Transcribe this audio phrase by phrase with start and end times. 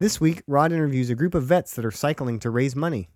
[0.00, 3.10] This week, Rod interviews a group of vets that are cycling to raise money.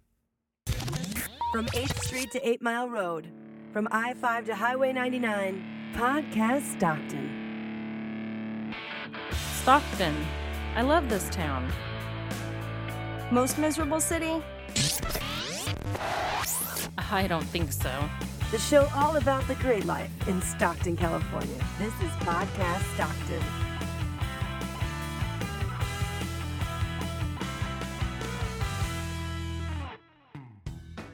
[1.50, 3.26] From 8th Street to 8 Mile Road,
[3.72, 8.74] from I 5 to Highway 99, Podcast Stockton.
[9.62, 10.14] Stockton.
[10.76, 11.72] I love this town.
[13.30, 14.44] Most miserable city?
[16.98, 18.10] I don't think so.
[18.50, 21.64] The show all about the great life in Stockton, California.
[21.78, 23.63] This is Podcast Stockton.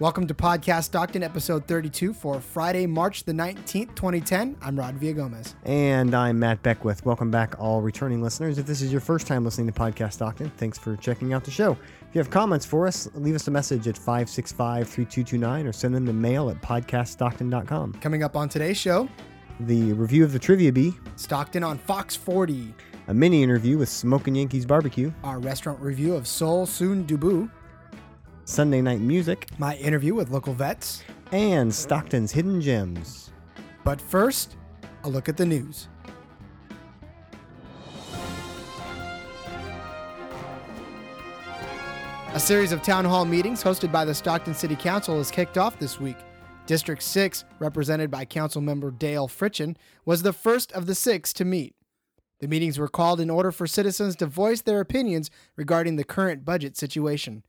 [0.00, 4.56] Welcome to Podcast Stockton, episode 32 for Friday, March the 19th, 2010.
[4.62, 5.52] I'm Rod Villagomez.
[5.64, 7.04] And I'm Matt Beckwith.
[7.04, 8.56] Welcome back, all returning listeners.
[8.56, 11.50] If this is your first time listening to Podcast Stockton, thanks for checking out the
[11.50, 11.72] show.
[11.72, 15.94] If you have comments for us, leave us a message at 565 3229 or send
[15.94, 17.92] them to mail at podcaststockton.com.
[18.00, 19.06] Coming up on today's show,
[19.60, 22.74] The review of the Trivia Bee, Stockton on Fox 40,
[23.08, 27.50] a mini interview with Smoking Yankees Barbecue, our restaurant review of Seoul Soon Dubu,
[28.50, 31.04] Sunday Night Music, my interview with local vets.
[31.30, 33.30] and Stockton's Hidden Gems.
[33.84, 34.56] But first,
[35.04, 35.86] a look at the news.
[42.34, 45.78] A series of town hall meetings hosted by the Stockton City Council has kicked off
[45.78, 46.18] this week.
[46.66, 51.76] District 6, represented by Councilmember Dale Fritchen, was the first of the six to meet.
[52.40, 56.44] The meetings were called in order for citizens to voice their opinions regarding the current
[56.44, 57.44] budget situation.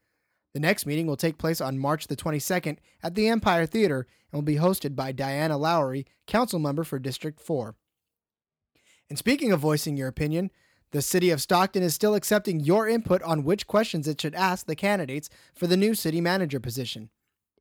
[0.53, 4.37] The next meeting will take place on March the 22nd at the Empire Theater and
[4.37, 7.75] will be hosted by Diana Lowery, council member for District 4.
[9.09, 10.51] And speaking of voicing your opinion,
[10.91, 14.65] the city of Stockton is still accepting your input on which questions it should ask
[14.65, 17.09] the candidates for the new city manager position.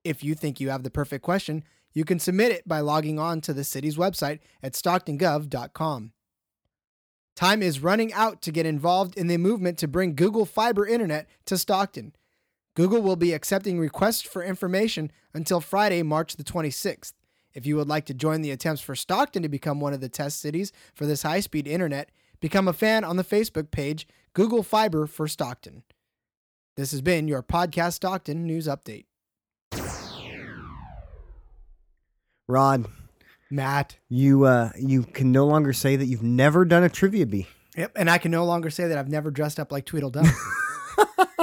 [0.02, 3.41] If you think you have the perfect question, you can submit it by logging on
[3.42, 6.12] to the city's website at stocktongov.com.
[7.36, 11.28] Time is running out to get involved in the movement to bring Google Fiber Internet
[11.47, 12.14] to Stockton.
[12.74, 17.12] Google will be accepting requests for information until Friday, March the 26th.
[17.53, 20.08] If you would like to join the attempts for Stockton to become one of the
[20.08, 22.10] test cities for this high speed internet,
[22.41, 25.82] become a fan on the Facebook page Google Fiber for Stockton.
[26.76, 29.06] This has been your Podcast Stockton News Update.
[32.47, 32.87] Rod,
[33.50, 33.97] Matt.
[34.08, 37.47] you uh, you can no longer say that you've never done a Trivia Bee.
[37.76, 40.26] Yep, and I can no longer say that I've never dressed up like Tweedledum.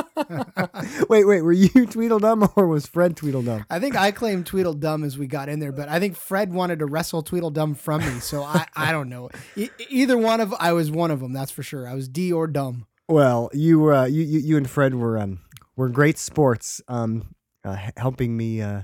[1.10, 3.66] wait, wait, were you Tweedledum or was Fred Tweedledum?
[3.70, 6.80] I think I claimed Tweedledum as we got in there, but I think Fred wanted
[6.80, 9.30] to wrestle Tweedledum from me, so I, I don't know.
[9.56, 11.88] E- either one of I was one of them, that's for sure.
[11.88, 12.88] I was D or dumb.
[13.08, 15.40] Well, you uh, you, you you and Fred were um
[15.76, 18.82] were great sports, um, uh, helping me uh,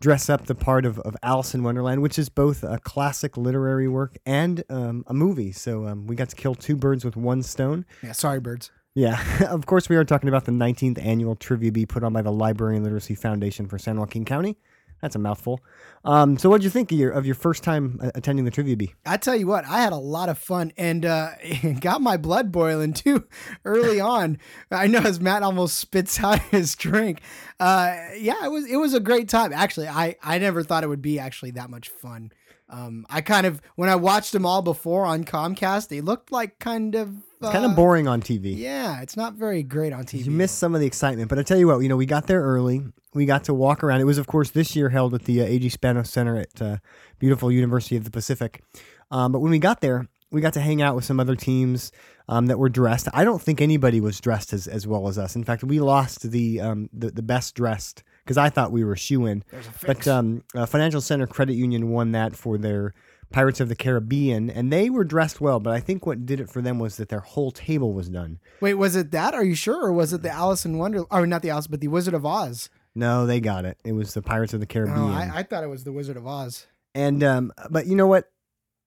[0.00, 3.86] dress up the part of, of Alice in Wonderland, which is both a classic literary
[3.86, 5.52] work and um, a movie.
[5.52, 7.84] So um, we got to kill two birds with one stone.
[8.02, 8.70] Yeah, sorry, birds.
[8.94, 12.22] Yeah, of course we are talking about the 19th annual Trivia Bee put on by
[12.22, 14.56] the Library and Literacy Foundation for San Joaquin County.
[15.00, 15.60] That's a mouthful.
[16.04, 18.52] Um, so, what did you think of your, of your first time uh, attending the
[18.52, 18.94] Trivia Bee?
[19.04, 21.30] I tell you what, I had a lot of fun and uh,
[21.80, 23.26] got my blood boiling too
[23.64, 24.38] early on.
[24.70, 27.20] I know as Matt almost spits out his drink.
[27.58, 29.52] Uh, yeah, it was it was a great time.
[29.52, 32.30] Actually, I I never thought it would be actually that much fun.
[32.68, 36.60] Um, I kind of when I watched them all before on Comcast, they looked like
[36.60, 38.56] kind of It's kind of boring on TV.
[38.56, 40.26] Yeah, it's not very great on TV.
[40.26, 42.26] You miss some of the excitement, but I tell you what, you know, we got
[42.26, 42.82] there early.
[43.14, 44.00] We got to walk around.
[44.00, 45.70] It was, of course, this year held at the uh, A.G.
[45.70, 46.76] Spanos Center at uh,
[47.18, 48.62] beautiful University of the Pacific.
[49.10, 51.92] Um, but when we got there, we got to hang out with some other teams
[52.28, 53.08] um, that were dressed.
[53.12, 55.36] I don't think anybody was dressed as, as well as us.
[55.36, 58.96] In fact, we lost the um, the, the best dressed because I thought we were
[58.96, 59.44] shoe in.
[59.86, 62.94] But um, uh, Financial Center Credit Union won that for their
[63.32, 65.58] Pirates of the Caribbean, and they were dressed well.
[65.60, 68.38] But I think what did it for them was that their whole table was done.
[68.60, 69.34] Wait, was it that?
[69.34, 71.04] Are you sure, or was it the Alice in Wonder?
[71.10, 72.70] Or not the Alice, but the Wizard of Oz?
[72.94, 73.78] No, they got it.
[73.84, 74.98] It was the Pirates of the Caribbean.
[74.98, 76.66] Oh, I, I thought it was the Wizard of Oz.
[76.94, 78.30] And um, but you know what?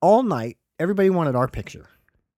[0.02, 1.88] All night, everybody wanted our picture.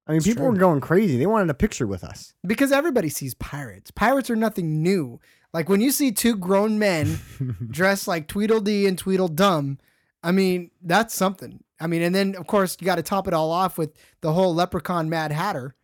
[0.07, 0.51] I mean, It's people true.
[0.53, 1.17] were going crazy.
[1.17, 2.33] They wanted a picture with us.
[2.45, 3.91] because everybody sees pirates.
[3.91, 5.19] Pirates are nothing new.
[5.53, 7.19] Like when you see two grown men
[7.69, 9.79] dressed like Tweedledee and Tweedledum,
[10.23, 11.61] I mean, that's something.
[11.79, 14.33] I mean, and then of course you got to top it all off with the
[14.33, 15.75] whole leprechaun Mad Hatter.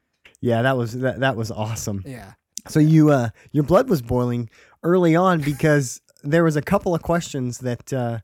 [0.41, 2.03] Yeah, that was that, that was awesome.
[2.05, 2.33] Yeah.
[2.67, 4.49] So you uh, your blood was boiling
[4.83, 8.19] early on because there was a couple of questions that uh,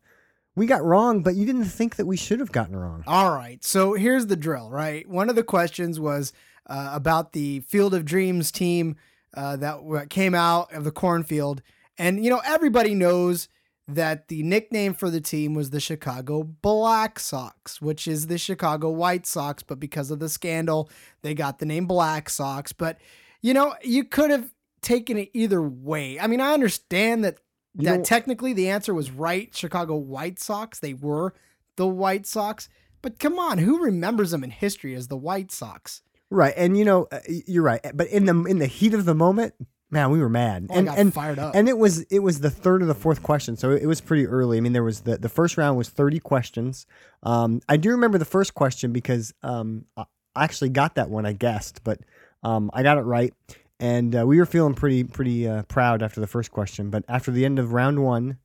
[0.56, 3.04] we got wrong, but you didn't think that we should have gotten wrong.
[3.08, 3.64] All right.
[3.64, 5.08] So here's the drill, right?
[5.08, 6.34] One of the questions was
[6.68, 8.96] uh, about the Field of Dreams team
[9.34, 11.62] uh, that came out of the cornfield.
[11.98, 13.50] And, you know, everybody knows
[13.96, 18.90] that the nickname for the team was the Chicago Black Sox, which is the Chicago
[18.90, 19.64] White Sox.
[19.64, 20.90] But because of the scandal,
[21.22, 22.72] they got the name Black Sox.
[22.74, 22.98] But
[23.42, 24.52] you know, you could have
[24.82, 26.20] taken it either way.
[26.20, 27.38] I mean, I understand that
[27.76, 29.54] You that know- technically the answer was right.
[29.56, 30.80] Chicago White Sox.
[30.80, 31.34] They were
[31.76, 32.70] the White Sox.
[33.02, 36.02] But come on, who remembers them in history as the White Sox?
[36.30, 39.16] Right, and you know uh, you're right, but in the in the heat of the
[39.16, 39.56] moment,
[39.92, 41.56] man, we were mad, Oh, and got and fired up.
[41.56, 44.26] and it was it was the third or the fourth question, so it was pretty
[44.28, 44.58] early.
[44.58, 46.86] I mean, there was the the first round was thirty questions.
[47.24, 50.04] Um, I do remember the first question because um, I
[50.36, 52.00] I actually got that one, I guessed, but
[52.44, 53.34] um, I got it right,
[53.80, 56.90] and uh, we were feeling pretty pretty uh, proud after the first question.
[56.90, 58.38] But after the end of round one,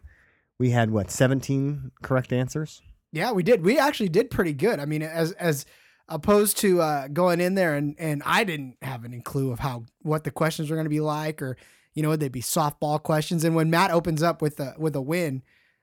[0.58, 2.80] we had what seventeen correct answers.
[3.12, 3.64] Yeah, we did.
[3.64, 4.80] We actually did pretty good.
[4.80, 5.66] I mean, as as
[6.08, 9.84] opposed to uh, going in there and and I didn't have any clue of how
[10.02, 11.56] what the questions were going to be like, or
[11.94, 13.44] you know, they'd be softball questions.
[13.44, 15.42] And when Matt opens up with a with a win,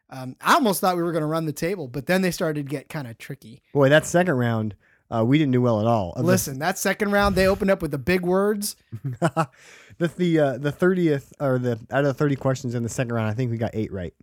[0.09, 2.65] um, I almost thought we were going to run the table, but then they started
[2.65, 3.61] to get kind of tricky.
[3.73, 4.75] Boy, that second round,
[5.09, 6.13] uh, we didn't do well at all.
[6.17, 8.75] Listen, that second round they opened up with the big words.
[9.03, 9.47] the
[10.17, 13.29] the uh, the thirtieth or the out of the thirty questions in the second round,
[13.29, 14.13] I think we got eight right.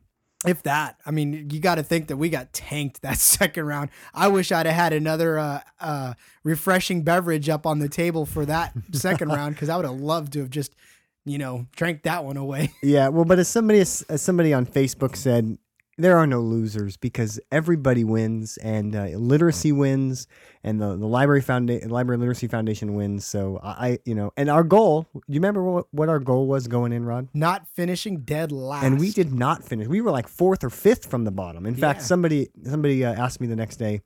[0.46, 3.90] If that, I mean, you got to think that we got tanked that second round.
[4.14, 6.14] I wish I'd have had another uh, uh,
[6.44, 10.34] refreshing beverage up on the table for that second round because I would have loved
[10.34, 10.76] to have just,
[11.24, 12.72] you know, drank that one away.
[12.82, 15.58] Yeah, well, but as somebody as, somebody on Facebook said,
[15.98, 20.28] there are no losers because everybody wins, and uh, literacy wins,
[20.62, 23.26] and the, the library foundation, library literacy foundation wins.
[23.26, 25.08] So I, you know, and our goal.
[25.12, 27.28] Do you remember what, what our goal was going in, Rod?
[27.34, 28.84] Not finishing dead last.
[28.84, 29.88] And we did not finish.
[29.88, 31.66] We were like fourth or fifth from the bottom.
[31.66, 34.00] In fact, somebody somebody uh, asked me the next day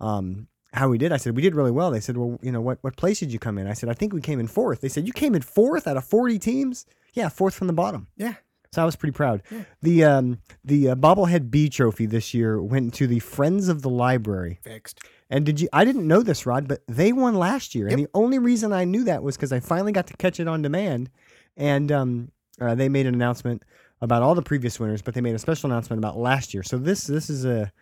[0.00, 1.12] um, how we did.
[1.12, 1.92] I said we did really well.
[1.92, 3.68] They said, well, you know, what what place did you come in?
[3.68, 4.80] I said I think we came in fourth.
[4.80, 6.86] They said you came in fourth out of forty teams.
[7.12, 8.08] Yeah, fourth from the bottom.
[8.16, 8.34] Yeah.
[8.76, 9.42] So I was pretty proud.
[9.80, 13.88] The um the uh, bobblehead B trophy this year went to the Friends of the
[13.88, 14.60] Library.
[14.62, 15.00] Fixed.
[15.30, 15.68] And did you?
[15.72, 18.84] I didn't know this, Rod, but they won last year, and the only reason I
[18.84, 21.08] knew that was because I finally got to catch it on demand,
[21.56, 22.30] and um,
[22.60, 23.62] uh, they made an announcement
[24.02, 26.62] about all the previous winners, but they made a special announcement about last year.
[26.62, 27.72] So this this is a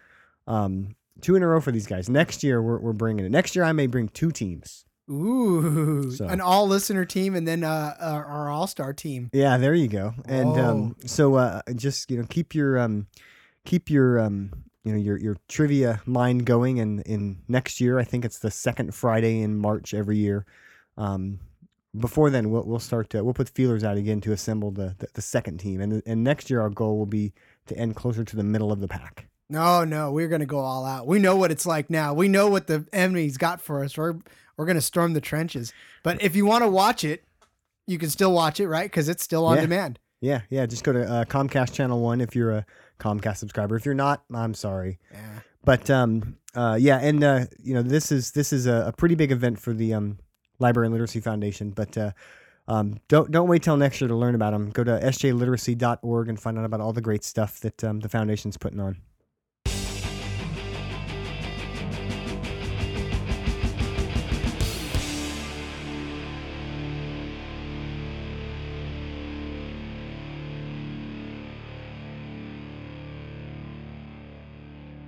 [0.46, 2.08] um, two in a row for these guys.
[2.08, 3.32] Next year we're we're bringing it.
[3.32, 4.84] Next year I may bring two teams.
[5.10, 9.30] Ooh, So- an all listener team and then uh, our, our all star team.
[9.32, 10.14] Yeah, there you go.
[10.26, 13.06] And um, so uh, just you know keep your um,
[13.64, 14.50] keep your um,
[14.84, 16.80] you know your your trivia mind going.
[16.80, 20.46] And in next year, I think it's the second Friday in March every year.
[20.96, 21.40] Um,
[21.98, 25.08] before then, we'll we'll start to, we'll put feelers out again to assemble the the,
[25.14, 25.80] the second team.
[25.80, 27.32] And and next year, our goal will be
[27.66, 29.28] to end closer to the middle of the pack.
[29.50, 31.06] No, no, we're gonna go all out.
[31.06, 32.14] We know what it's like now.
[32.14, 33.96] We know what the enemy's got for us.
[33.98, 34.14] We're
[34.56, 35.72] we're gonna storm the trenches.
[36.02, 37.24] But if you want to watch it,
[37.86, 38.90] you can still watch it, right?
[38.90, 39.62] Because it's still on Yeah.
[39.62, 39.98] demand.
[40.20, 40.64] Yeah, yeah.
[40.64, 42.66] Just go to uh, Comcast Channel One if you're a
[42.98, 43.76] Comcast subscriber.
[43.76, 44.98] If you're not, I'm sorry.
[45.12, 45.18] Yeah.
[45.64, 49.14] But um, uh, yeah, and uh, you know this is this is a, a pretty
[49.14, 50.18] big event for the um,
[50.58, 51.70] Library and Literacy Foundation.
[51.70, 52.12] But uh,
[52.68, 54.70] um, don't don't wait till next year to learn about them.
[54.70, 58.56] Go to sjliteracy.org and find out about all the great stuff that um, the foundation's
[58.56, 58.96] putting on.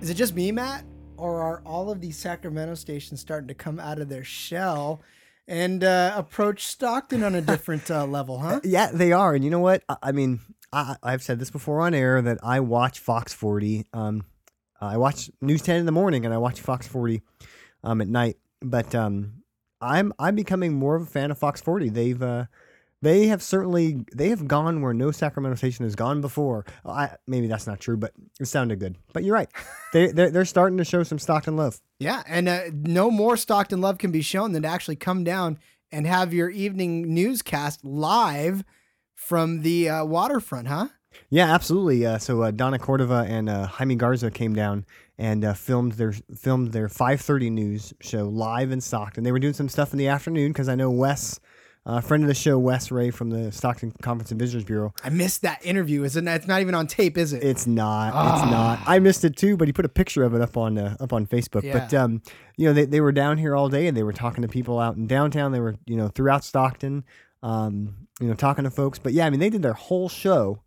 [0.07, 0.85] Is it just me, Matt,
[1.17, 5.01] or are all of these Sacramento stations starting to come out of their shell
[5.49, 8.39] and uh, approach Stockton on a different uh, level?
[8.39, 8.61] Huh?
[8.63, 9.35] Yeah, they are.
[9.35, 9.83] And you know what?
[9.89, 10.39] I, I mean,
[10.71, 13.87] I, I've said this before on air that I watch Fox 40.
[13.91, 14.23] Um,
[14.79, 17.21] I watch News 10 in the morning and I watch Fox 40
[17.83, 18.37] um, at night.
[18.61, 19.43] But um,
[19.81, 21.89] I'm I'm becoming more of a fan of Fox 40.
[21.89, 22.45] They've uh,
[23.01, 26.65] they have certainly they have gone where no Sacramento station has gone before.
[26.85, 28.97] I maybe that's not true, but it sounded good.
[29.13, 29.49] But you're right.
[29.93, 31.79] they they're, they're starting to show some Stockton love.
[31.99, 35.59] Yeah, and uh, no more Stockton love can be shown than to actually come down
[35.91, 38.63] and have your evening newscast live
[39.15, 40.87] from the uh, waterfront, huh?
[41.29, 42.05] Yeah, absolutely.
[42.05, 44.85] Uh, so uh, Donna Cordova and uh, Jaime Garza came down
[45.17, 49.23] and uh, filmed their filmed their 5:30 news show live in Stockton.
[49.23, 51.39] They were doing some stuff in the afternoon because I know Wes,
[51.89, 54.93] a friend of the show, Wes Rhea from the Stockton Conference and Visitors Bureau.
[55.05, 56.03] I missed that interview.
[56.03, 56.27] Is it?
[56.27, 57.41] It's not even on tape, is it?
[57.41, 58.07] It's not.
[58.09, 58.79] It's not.
[58.85, 61.13] I missed it too, but he put a picture of it up on uh, up
[61.13, 61.71] on Facebook.
[61.71, 62.21] But um,
[62.57, 64.79] you know, they, they were down here all day and they were talking to people
[64.79, 65.53] out in downtown.
[65.53, 67.05] They were you know throughout Stockton,
[67.41, 68.99] um, you know, talking to folks.
[68.99, 70.61] But yeah, I mean, they did their whole show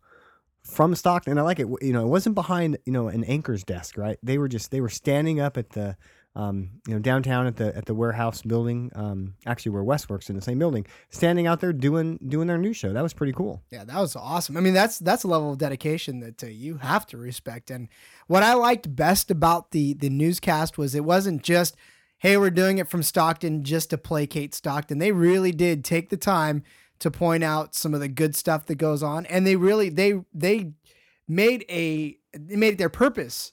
[0.63, 1.31] from Stockton.
[1.31, 1.67] And I like it.
[1.81, 4.17] You know, it wasn't behind you know an anchor's desk, right?
[4.23, 5.97] They were just they were standing up at the
[6.35, 8.91] um, you know downtown at the at the warehouse building.
[8.95, 12.57] Um, actually, where Wes works in the same building, standing out there doing doing their
[12.57, 12.93] news show.
[12.93, 13.61] That was pretty cool.
[13.69, 14.55] Yeah, that was awesome.
[14.55, 17.69] I mean, that's that's a level of dedication that uh, you have to respect.
[17.69, 17.89] And
[18.27, 21.75] what I liked best about the the newscast was it wasn't just,
[22.19, 24.99] hey, we're doing it from Stockton just to placate Stockton.
[24.99, 26.63] They really did take the time
[26.99, 30.21] to point out some of the good stuff that goes on, and they really they
[30.33, 30.71] they
[31.27, 33.51] made a they made it their purpose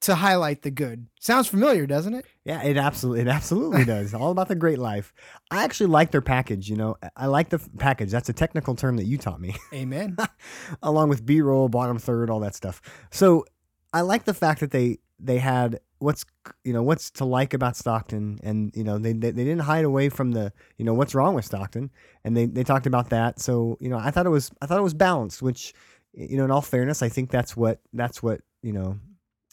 [0.00, 1.06] to highlight the good.
[1.20, 2.24] Sounds familiar, doesn't it?
[2.44, 4.14] Yeah, it absolutely it absolutely does.
[4.14, 5.12] All about the great life.
[5.50, 6.70] I actually like their package.
[6.70, 8.10] You know, I like the f- package.
[8.10, 10.16] That's a technical term that you taught me, Amen.
[10.82, 12.80] along with B roll, bottom third, all that stuff.
[13.10, 13.44] So
[13.92, 16.24] I like the fact that they they had what's
[16.64, 19.84] you know what's to like about Stockton, and you know they they, they didn't hide
[19.84, 21.90] away from the you know what's wrong with Stockton,
[22.24, 23.38] and they they talked about that.
[23.38, 25.74] So you know I thought it was I thought it was balanced, which
[26.14, 28.98] you know in all fairness I think that's what that's what you know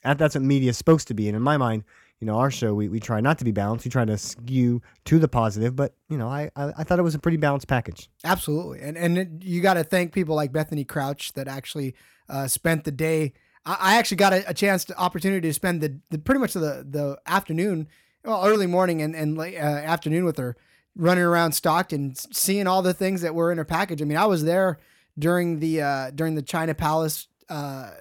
[0.04, 1.27] that's what media is supposed to be.
[1.27, 1.84] And in my mind,
[2.20, 3.86] you know, our show we, we try not to be balanced.
[3.86, 7.04] We try to skew to the positive, but you know, I I, I thought it
[7.04, 8.10] was a pretty balanced package.
[8.24, 11.96] Absolutely, and and it, you got to thank people like Bethany Crouch that actually
[12.30, 13.34] uh, spent the day.
[13.66, 16.54] I, I actually got a, a chance, to, opportunity to spend the, the pretty much
[16.54, 17.88] the the afternoon,
[18.24, 20.56] well, early morning and and late uh, afternoon with her,
[20.96, 24.01] running around Stockton, seeing all the things that were in her package.
[24.01, 24.80] I mean, I was there
[25.20, 27.92] during the uh, during the China Palace uh,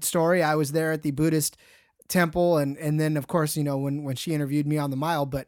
[0.00, 0.42] story.
[0.42, 1.56] I was there at the Buddhist
[2.08, 4.96] temple, and and then of course you know when when she interviewed me on the
[4.96, 5.46] mile, but.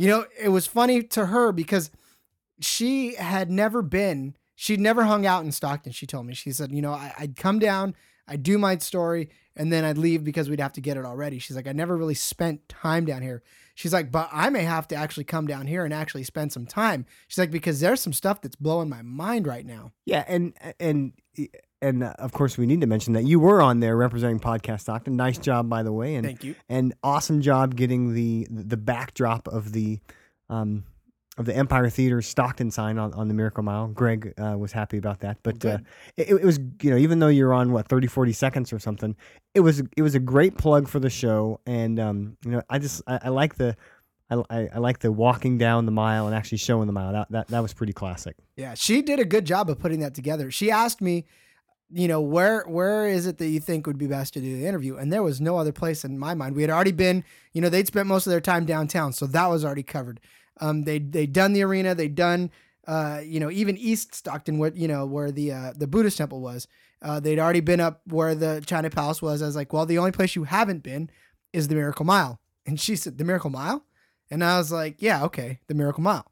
[0.00, 1.90] You know, it was funny to her because
[2.60, 6.72] she had never been she'd never hung out in stockton she told me she said
[6.72, 7.94] you know I, i'd come down
[8.26, 11.38] i'd do my story and then i'd leave because we'd have to get it already
[11.38, 13.42] she's like i never really spent time down here
[13.74, 16.66] she's like but i may have to actually come down here and actually spend some
[16.66, 20.54] time she's like because there's some stuff that's blowing my mind right now Yeah, and
[20.80, 21.12] and
[21.80, 24.80] and uh, of course we need to mention that you were on there representing Podcast
[24.80, 25.16] Stockton.
[25.16, 29.48] Nice job, by the way, and thank you and awesome job getting the the backdrop
[29.48, 30.00] of the
[30.48, 30.84] um
[31.36, 33.86] of the Empire Theater Stockton sign on, on the Miracle Mile.
[33.86, 35.78] Greg uh, was happy about that, but uh,
[36.16, 39.14] it, it was you know even though you're on what 30 40 seconds or something,
[39.54, 42.78] it was it was a great plug for the show, and um you know I
[42.78, 43.76] just I, I like the.
[44.30, 47.12] I, I, I like the walking down the mile and actually showing the mile.
[47.12, 48.36] That, that that was pretty classic.
[48.56, 50.50] Yeah, she did a good job of putting that together.
[50.50, 51.24] She asked me,
[51.90, 54.66] you know, where where is it that you think would be best to do the
[54.66, 54.96] interview?
[54.96, 56.54] And there was no other place in my mind.
[56.54, 59.46] We had already been, you know, they'd spent most of their time downtown, so that
[59.46, 60.20] was already covered.
[60.60, 62.50] Um, they they'd done the arena, they'd done,
[62.86, 66.40] uh, you know, even East Stockton, what you know, where the uh, the Buddhist temple
[66.40, 66.66] was.
[67.00, 69.40] Uh, they'd already been up where the China Palace was.
[69.40, 71.10] I was like, well, the only place you haven't been
[71.52, 72.40] is the Miracle Mile.
[72.66, 73.84] And she said, the Miracle Mile,
[74.30, 76.26] and I was like, yeah, okay, the Miracle Mile.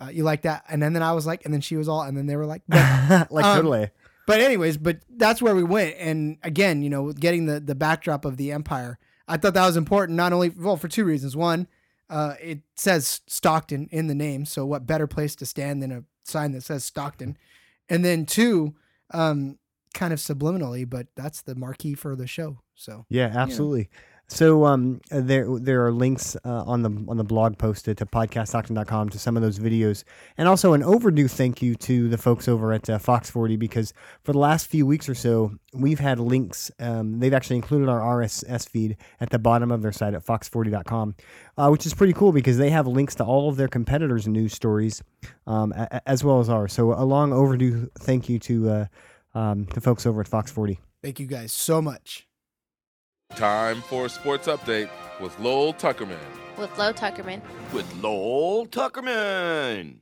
[0.00, 0.64] Uh, you like that?
[0.68, 2.46] And then, then I was like, and then she was all, and then they were
[2.46, 3.90] like, like Um, totally.
[4.26, 5.96] But anyways, but that's where we went.
[5.98, 9.76] And again, you know, getting the the backdrop of the empire, I thought that was
[9.76, 10.16] important.
[10.16, 11.36] Not only well for two reasons.
[11.36, 11.68] One,
[12.10, 16.04] uh, it says Stockton in the name, so what better place to stand than a
[16.24, 17.36] sign that says Stockton?
[17.88, 18.74] And then two,
[19.12, 19.58] um,
[19.94, 22.60] kind of subliminally, but that's the marquee for the show.
[22.74, 23.88] So Yeah, absolutely.
[24.28, 29.10] So um, there there are links uh, on the on the blog posted to podcaststockton.com
[29.10, 30.02] to some of those videos,
[30.36, 33.94] and also an overdue thank you to the folks over at uh, Fox 40 because
[34.24, 36.72] for the last few weeks or so we've had links.
[36.80, 41.14] Um, they've actually included our RSS feed at the bottom of their site at fox40.com,
[41.56, 44.52] uh, which is pretty cool because they have links to all of their competitors' news
[44.52, 45.04] stories
[45.46, 46.72] um, a- as well as ours.
[46.72, 48.86] So a long overdue thank you to uh,
[49.38, 50.80] um, the folks over at Fox 40.
[51.00, 52.26] thank you guys so much.
[53.36, 54.88] Time for a sports update
[55.20, 56.16] with Lowell Tuckerman.
[56.56, 57.42] with Lowell Tuckerman.
[57.72, 59.96] with Lowell Tuckerman.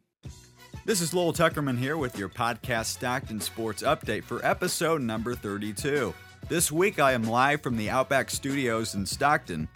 [0.85, 6.15] This is Lowell Tuckerman here with your podcast Stockton Sports Update for episode number 32.
[6.49, 9.67] This week I am live from the Outback Studios in Stockton.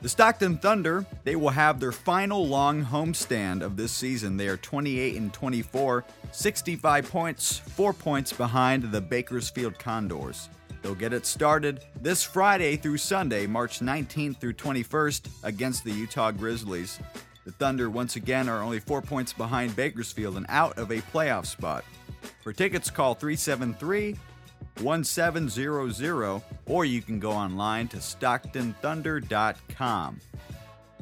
[0.00, 4.36] The Stockton Thunder, they will have their final long homestand of this season.
[4.38, 10.48] They are 28 and 24, 65 points, 4 points behind the Bakersfield Condors.
[10.86, 16.30] They'll get it started this Friday through Sunday, March 19th through 21st, against the Utah
[16.30, 17.00] Grizzlies.
[17.44, 21.46] The Thunder, once again, are only four points behind Bakersfield and out of a playoff
[21.46, 21.84] spot.
[22.40, 24.14] For tickets, call 373
[24.80, 30.20] 1700 or you can go online to StocktonThunder.com.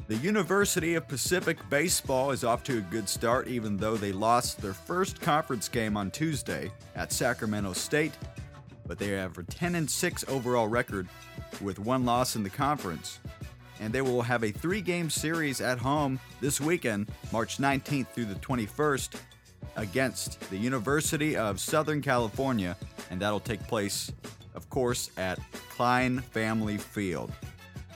[0.07, 4.63] The University of Pacific Baseball is off to a good start, even though they lost
[4.63, 8.13] their first conference game on Tuesday at Sacramento State.
[8.85, 11.07] But they have a 10 and 6 overall record
[11.61, 13.19] with one loss in the conference.
[13.79, 18.25] And they will have a three game series at home this weekend, March 19th through
[18.25, 19.19] the 21st,
[19.75, 22.77] against the University of Southern California.
[23.09, 24.11] And that'll take place,
[24.53, 25.39] of course, at
[25.69, 27.31] Klein Family Field.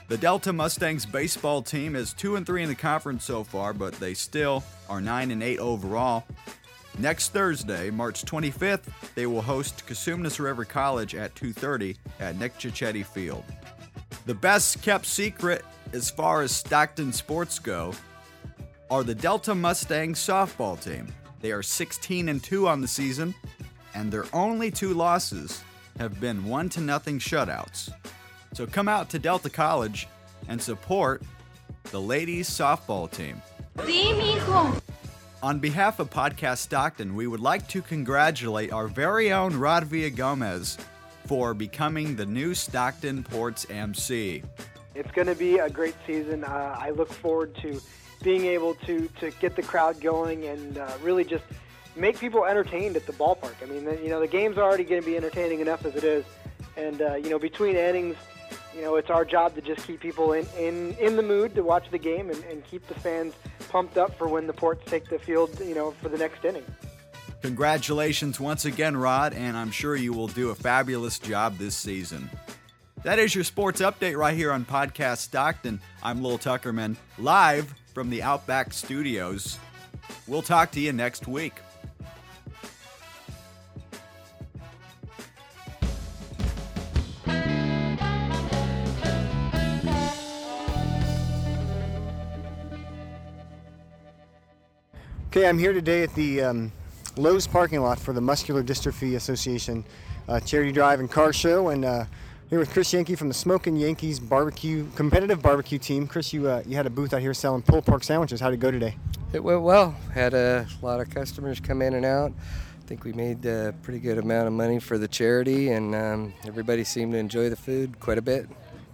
[0.08, 3.94] The Delta Mustangs baseball team is 2 and 3 in the conference so far, but
[3.94, 6.24] they still are 9 and 8 overall.
[7.00, 8.82] Next Thursday, March 25th,
[9.14, 13.42] they will host Cosumnes River College at 2:30 at Nick Cichetti Field.
[14.26, 15.64] The best kept secret
[15.94, 17.94] as far as Stockton sports go,
[18.90, 21.08] are the Delta Mustang softball team.
[21.40, 23.34] They are 16 and 2 on the season,
[23.94, 25.62] and their only two losses
[25.98, 27.90] have been 1 to nothing shutouts.
[28.52, 30.06] So come out to Delta College
[30.48, 31.22] and support
[31.92, 33.40] the ladies softball team.
[35.42, 40.78] On behalf of Podcast Stockton, we would like to congratulate our very own Rod Villagomez
[41.24, 44.42] for becoming the new Stockton Ports MC.
[44.94, 46.44] It's going to be a great season.
[46.44, 47.80] Uh, I look forward to
[48.22, 51.44] being able to, to get the crowd going and uh, really just
[51.96, 53.54] make people entertained at the ballpark.
[53.62, 56.26] I mean, you know, the game's already going to be entertaining enough as it is.
[56.76, 58.16] And, uh, you know, between innings,
[58.74, 61.62] you know, it's our job to just keep people in, in, in the mood to
[61.62, 63.34] watch the game and, and keep the fans
[63.68, 66.64] pumped up for when the Ports take the field, you know, for the next inning.
[67.42, 72.28] Congratulations once again, Rod, and I'm sure you will do a fabulous job this season.
[73.02, 75.80] That is your sports update right here on Podcast Stockton.
[76.02, 79.58] I'm Lowell Tuckerman, live from the Outback Studios.
[80.26, 81.54] We'll talk to you next week.
[95.30, 96.72] Okay, I'm here today at the um,
[97.16, 99.84] Lowe's parking lot for the Muscular Dystrophy Association
[100.28, 102.04] uh, charity drive and car show, and uh,
[102.48, 106.08] here with Chris Yankee from the Smoking Yankees barbecue competitive barbecue team.
[106.08, 108.40] Chris, you uh, you had a booth out here selling pulled pork sandwiches.
[108.40, 108.96] How'd it go today?
[109.32, 109.94] It went well.
[110.12, 112.32] Had a lot of customers come in and out.
[112.82, 116.34] I think we made a pretty good amount of money for the charity, and um,
[116.44, 118.48] everybody seemed to enjoy the food quite a bit.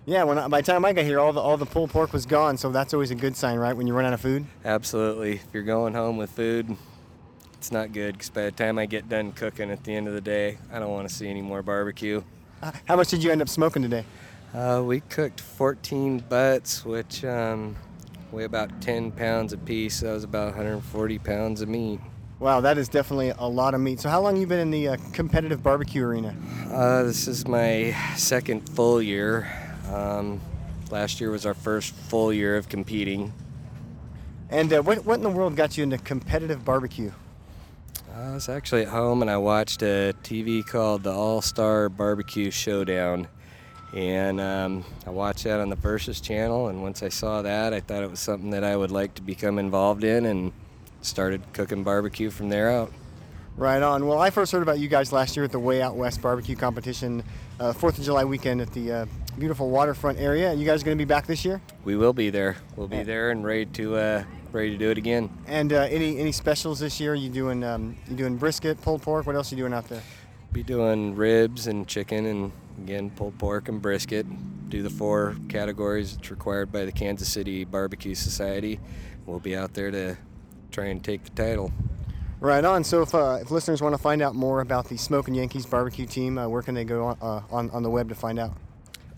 [0.09, 2.13] Yeah, when I, by the time I got here, all the all the pulled pork
[2.13, 3.77] was gone, so that's always a good sign, right?
[3.77, 4.47] When you run out of food.
[4.65, 5.33] Absolutely.
[5.33, 6.77] If you're going home with food,
[7.55, 10.15] it's not good because by the time I get done cooking at the end of
[10.15, 12.23] the day, I don't want to see any more barbecue.
[12.63, 14.05] Uh, how much did you end up smoking today?
[14.55, 17.75] Uh, we cooked 14 butts, which um,
[18.31, 19.97] weigh about 10 pounds a piece.
[19.97, 21.99] So that was about 140 pounds of meat.
[22.39, 23.99] Wow, that is definitely a lot of meat.
[23.99, 26.37] So, how long you been in the uh, competitive barbecue arena?
[26.71, 29.66] Uh, this is my second full year.
[29.93, 30.41] Um,
[30.91, 33.33] last year was our first full year of competing.
[34.51, 37.13] And uh, what, what in the world got you into competitive barbecue?
[38.15, 42.51] I was actually at home and I watched a TV called the All Star Barbecue
[42.51, 43.29] Showdown.
[43.95, 46.69] And um, I watched that on the Versus channel.
[46.69, 49.23] And once I saw that, I thought it was something that I would like to
[49.23, 50.53] become involved in and
[51.03, 52.93] started cooking barbecue from there out.
[53.57, 54.07] Right on.
[54.07, 56.57] Well, I first heard about you guys last year at the Way Out West barbecue
[56.57, 57.25] competition,
[57.59, 59.07] uh, Fourth of July weekend at the uh,
[59.39, 60.53] beautiful waterfront area.
[60.55, 61.61] You guys going to be back this year?
[61.85, 62.57] We will be there.
[62.75, 65.31] We'll be there and ready to uh, ready to do it again.
[65.47, 67.15] And uh, any any specials this year?
[67.15, 69.27] You doing um, you doing brisket, pulled pork?
[69.27, 70.03] What else are you doing out there?
[70.53, 74.27] Be doing ribs and chicken and again pulled pork and brisket.
[74.69, 78.81] Do the four categories that's required by the Kansas City Barbecue Society.
[79.27, 80.17] We'll be out there to
[80.71, 81.73] try and take the title.
[82.39, 82.85] Right on.
[82.85, 86.05] So if, uh, if listeners want to find out more about the Smoking Yankees barbecue
[86.05, 88.53] team, uh, where can they go on, uh, on, on the web to find out?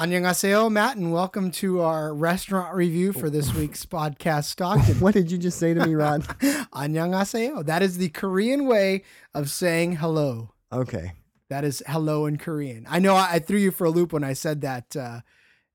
[0.00, 4.98] Annyeonghaseyo, Matt, and welcome to our restaurant review for this week's podcast Stockton.
[4.98, 6.22] what did you just say to me, Rod?
[6.72, 7.66] Annyeonghaseyo.
[7.66, 9.02] That is the Korean way
[9.34, 10.54] of saying hello.
[10.72, 11.12] Okay.
[11.50, 12.86] That is hello in Korean.
[12.88, 15.20] I know I, I threw you for a loop when I said that uh,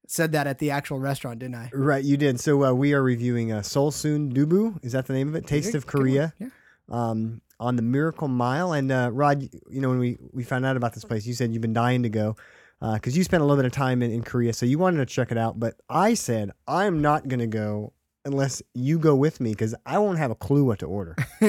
[0.07, 1.69] said that at the actual restaurant, didn't I?
[1.71, 2.39] Right, you did.
[2.39, 4.83] So uh, we are reviewing uh, Seoul Soon Dubu.
[4.83, 5.45] Is that the name of it?
[5.45, 5.85] Taste of.
[5.85, 6.33] Korea.
[6.39, 6.47] Yeah.
[6.89, 8.73] Um, on the Miracle Mile.
[8.73, 11.53] And uh, Rod, you know when we we found out about this place, you said
[11.53, 12.35] you've been dying to go
[12.93, 15.05] because you spent a little bit of time in, in Korea, so you wanted to
[15.05, 15.59] check it out.
[15.59, 17.93] But I said I'm not gonna go
[18.25, 21.15] unless you go with me because I won't have a clue what to order.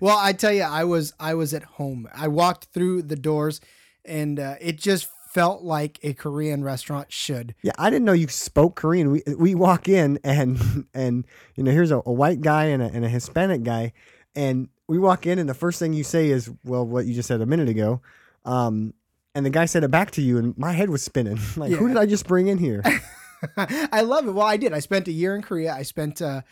[0.00, 2.08] well, I tell you, I was I was at home.
[2.14, 3.60] I walked through the doors,
[4.04, 7.56] and uh, it just felt like a Korean restaurant should.
[7.62, 9.10] Yeah, I didn't know you spoke Korean.
[9.10, 12.86] We we walk in and and you know here's a, a white guy and a,
[12.86, 13.92] and a Hispanic guy,
[14.36, 17.26] and we walk in and the first thing you say is well what you just
[17.26, 18.00] said a minute ago,
[18.44, 18.94] um,
[19.34, 21.88] and the guy said it back to you and my head was spinning like who
[21.88, 22.82] did I just bring in here?
[23.56, 24.32] I love it.
[24.32, 24.72] Well, I did.
[24.72, 25.74] I spent a year in Korea.
[25.74, 26.42] I spent uh,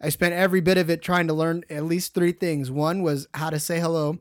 [0.00, 2.70] I spent every bit of it trying to learn at least three things.
[2.70, 4.18] One was how to say hello.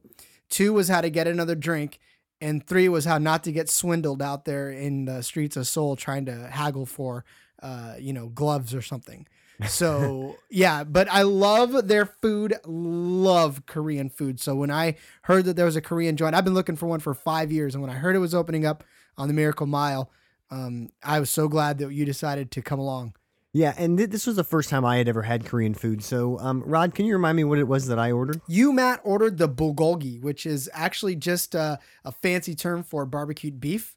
[0.49, 1.99] Two was how to get another drink.
[2.39, 5.95] And three was how not to get swindled out there in the streets of Seoul
[5.95, 7.23] trying to haggle for
[7.63, 9.26] uh, you know, gloves or something.
[9.67, 12.56] So yeah, but I love their food.
[12.65, 14.39] Love Korean food.
[14.39, 16.99] So when I heard that there was a Korean joint, I've been looking for one
[16.99, 18.84] for five years, and when I heard it was opening up
[19.17, 20.10] on the Miracle Mile,
[20.52, 23.15] um, I was so glad that you decided to come along.
[23.56, 26.04] Yeah, and th- this was the first time I had ever had Korean food.
[26.04, 28.41] So, um, Rod, can you remind me what it was that I ordered?
[28.47, 33.60] You, Matt, ordered the bulgogi, which is actually just uh, a fancy term for barbecued
[33.60, 33.95] beef.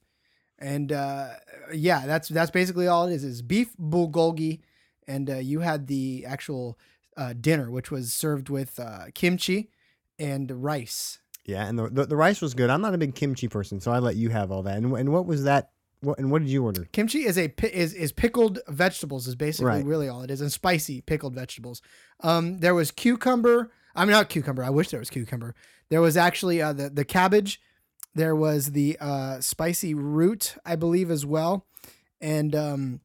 [0.59, 1.29] And uh,
[1.73, 4.61] yeah, that's that's basically all it is: is beef bulgogi.
[5.07, 6.79] And uh, you had the actual
[7.17, 9.71] uh, dinner, which was served with uh, kimchi
[10.19, 11.19] and rice.
[11.45, 12.71] Yeah, and the, the the rice was good.
[12.71, 14.77] I'm not a big kimchi person, so I let you have all that.
[14.79, 15.71] And, and what was that?
[16.01, 16.87] What and what did you order?
[16.93, 19.85] Kimchi is a is is pickled vegetables is basically Right.
[19.85, 21.83] really all it is, and spicy pickled vegetables.
[22.21, 23.71] Um, there was cucumber.
[23.95, 24.63] I mean, not cucumber.
[24.65, 25.55] I wish there was cucumber.
[25.89, 27.61] There was actually uh, the the cabbage.
[28.15, 31.67] There was the uh, spicy root, I believe, as well,
[32.21, 33.01] and um,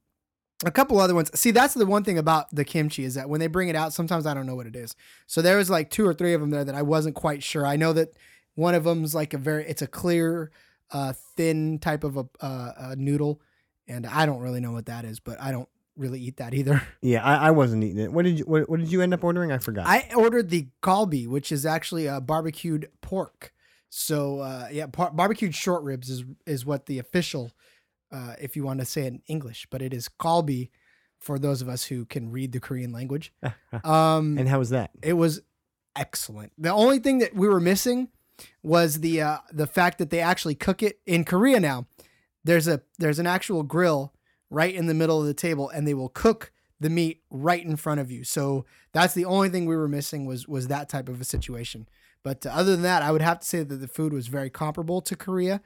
[0.65, 1.31] a couple other ones.
[1.39, 3.93] See, that's the one thing about the kimchi is that when they bring it out,
[3.93, 4.95] sometimes I don't know what it is.
[5.27, 7.65] So there was like two or three of them there that I wasn't quite sure.
[7.65, 8.13] I know that
[8.55, 10.51] one of them's like a very, it's a clear,
[10.91, 13.41] uh, thin type of a, uh, a noodle,
[13.87, 16.81] and I don't really know what that is, but I don't really eat that either.
[17.01, 18.13] Yeah, I, I wasn't eating it.
[18.13, 19.51] What did you what, what did you end up ordering?
[19.51, 19.87] I forgot.
[19.87, 23.53] I ordered the kalbi, which is actually a barbecued pork.
[23.89, 27.51] So uh, yeah, par- barbecued short ribs is is what the official,
[28.11, 30.69] uh, if you want to say it in English, but it is kalbi
[31.19, 33.33] for those of us who can read the Korean language.
[33.83, 34.91] Um, and how was that?
[35.01, 35.41] it was
[35.95, 36.51] excellent.
[36.57, 38.09] The only thing that we were missing
[38.63, 41.87] was the uh, the fact that they actually cook it in Korea now.
[42.43, 44.13] There's a there's an actual grill
[44.49, 47.75] right in the middle of the table, and they will cook the meat right in
[47.75, 48.23] front of you.
[48.23, 51.87] So that's the only thing we were missing was was that type of a situation.
[52.23, 54.49] But uh, other than that, I would have to say that the food was very
[54.49, 55.61] comparable to Korea.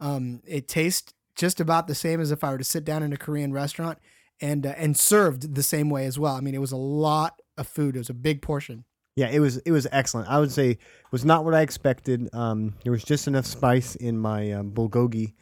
[0.00, 3.12] Um, it tastes just about the same as if I were to sit down in
[3.12, 3.98] a Korean restaurant,
[4.40, 6.34] and uh, and served the same way as well.
[6.34, 7.96] I mean, it was a lot of food.
[7.96, 8.84] It was a big portion.
[9.16, 10.28] Yeah, it was it was excellent.
[10.28, 10.78] I would say it
[11.10, 12.28] was not what I expected.
[12.32, 15.34] Um, there was just enough spice in my uh, bulgogi.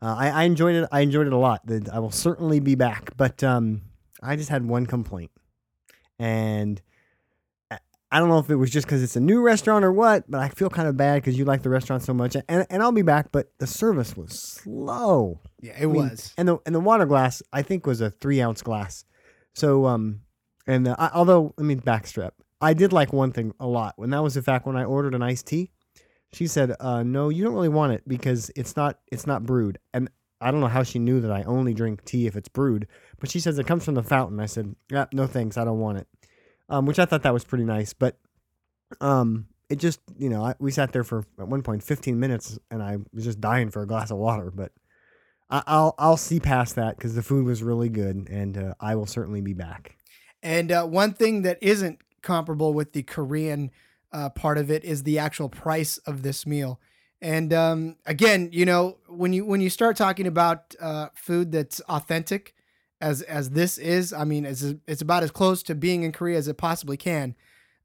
[0.00, 0.88] Uh, I, I enjoyed it.
[0.92, 1.62] I enjoyed it a lot.
[1.92, 3.16] I will certainly be back.
[3.16, 3.82] But um,
[4.22, 5.32] I just had one complaint,
[6.18, 6.80] and
[8.16, 10.30] I- don't know if it was just because it's a new restaurant or what.
[10.30, 12.82] But I feel kind of bad because you like the restaurant so much, and and
[12.82, 13.30] I'll be back.
[13.32, 15.40] But the service was slow.
[15.60, 16.32] Yeah, it I mean, was.
[16.38, 19.04] and the and the water glass I think was a three ounce glass.
[19.54, 20.20] So um,
[20.66, 24.12] and uh, I, although let me backstrap, I did like one thing a lot, and
[24.12, 25.70] that was the fact when I ordered an iced tea,
[26.32, 29.78] she said, uh, "No, you don't really want it because it's not it's not brewed."
[29.94, 30.08] And
[30.40, 32.86] I don't know how she knew that I only drink tea if it's brewed,
[33.18, 34.38] but she says it comes from the fountain.
[34.40, 36.06] I said, "Yeah, no thanks, I don't want it,"
[36.68, 38.18] um, which I thought that was pretty nice, but
[39.00, 39.46] um.
[39.68, 42.80] It just, you know, I, we sat there for at one point 15 minutes, and
[42.80, 44.52] I was just dying for a glass of water.
[44.54, 44.70] But
[45.50, 48.94] I- I'll I'll see past that because the food was really good, and uh, I
[48.94, 49.96] will certainly be back.
[50.40, 53.72] And uh, one thing that isn't comparable with the Korean
[54.12, 56.78] uh, part of it is the actual price of this meal.
[57.20, 61.80] And um, again, you know, when you when you start talking about uh, food that's
[61.88, 62.54] authentic,
[63.00, 66.38] as as this is, I mean, it's it's about as close to being in Korea
[66.38, 67.34] as it possibly can.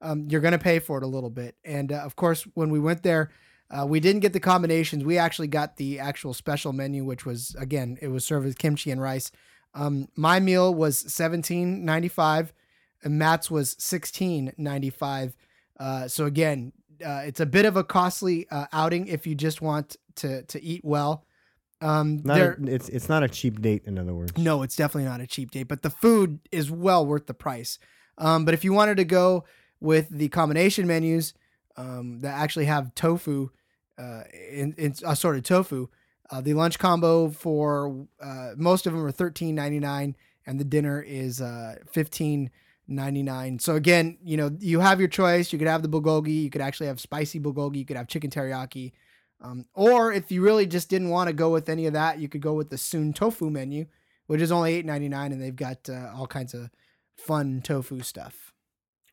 [0.01, 1.55] Um, you're gonna pay for it a little bit.
[1.63, 3.31] And uh, of course, when we went there,
[3.69, 5.03] uh, we didn't get the combinations.
[5.03, 8.91] We actually got the actual special menu, which was again, it was served with kimchi
[8.91, 9.31] and rice.
[9.73, 12.53] Um, my meal was seventeen ninety five,
[13.03, 15.35] and Matt's was sixteen ninety five.
[15.79, 16.73] Uh, so again,
[17.05, 20.61] uh, it's a bit of a costly uh, outing if you just want to to
[20.61, 21.25] eat well.
[21.81, 24.37] Um, Not a, it's it's not a cheap date, in other words.
[24.37, 27.79] no, it's definitely not a cheap date, but the food is well worth the price.
[28.17, 29.45] Um, but if you wanted to go
[29.79, 31.33] with the combination menus
[31.77, 33.49] um, that actually have tofu,
[33.97, 35.87] uh, in, in assorted tofu,
[36.29, 40.15] uh, the lunch combo for uh, most of them are thirteen ninety nine,
[40.45, 42.51] and the dinner is uh, fifteen
[42.87, 43.57] ninety nine.
[43.57, 45.51] So again, you know, you have your choice.
[45.51, 46.43] You could have the bulgogi.
[46.43, 47.77] You could actually have spicy bulgogi.
[47.77, 48.91] You could have chicken teriyaki.
[49.41, 52.29] Um, or if you really just didn't want to go with any of that, you
[52.29, 53.85] could go with the soon tofu menu,
[54.27, 56.69] which is only eight ninety nine, and they've got uh, all kinds of
[57.17, 58.53] fun tofu stuff.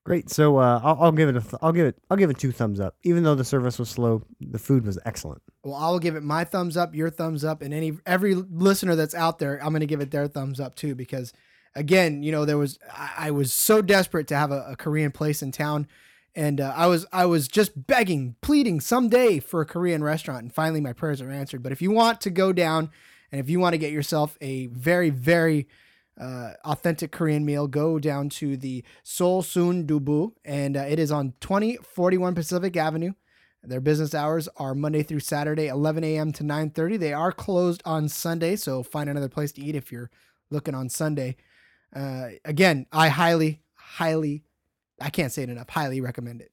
[0.04, 0.30] Great.
[0.30, 2.52] So uh, I'll, I'll give it a th- I'll give it I'll give it two
[2.52, 2.96] thumbs up.
[3.02, 5.42] Even though the service was slow, the food was excellent.
[5.62, 8.94] Well, I will give it my thumbs up, your thumbs up, and any every listener
[8.94, 11.34] that's out there, I'm going to give it their thumbs up too because,
[11.74, 15.10] again, you know, there was I, I was so desperate to have a, a Korean
[15.10, 15.86] place in town,
[16.38, 20.54] and uh, I was I was just begging, pleading someday for a Korean restaurant, and
[20.54, 21.64] finally my prayers are answered.
[21.64, 22.90] But if you want to go down,
[23.32, 25.66] and if you want to get yourself a very very
[26.18, 31.10] uh, authentic Korean meal, go down to the Seoul Soon Dubu, and uh, it is
[31.10, 33.14] on 2041 Pacific Avenue.
[33.64, 36.30] Their business hours are Monday through Saturday, 11 a.m.
[36.34, 37.00] to 9:30.
[37.00, 40.10] They are closed on Sunday, so find another place to eat if you're
[40.50, 41.34] looking on Sunday.
[41.94, 44.44] Uh, again, I highly, highly,
[45.00, 46.52] I can't say it enough, highly recommend it.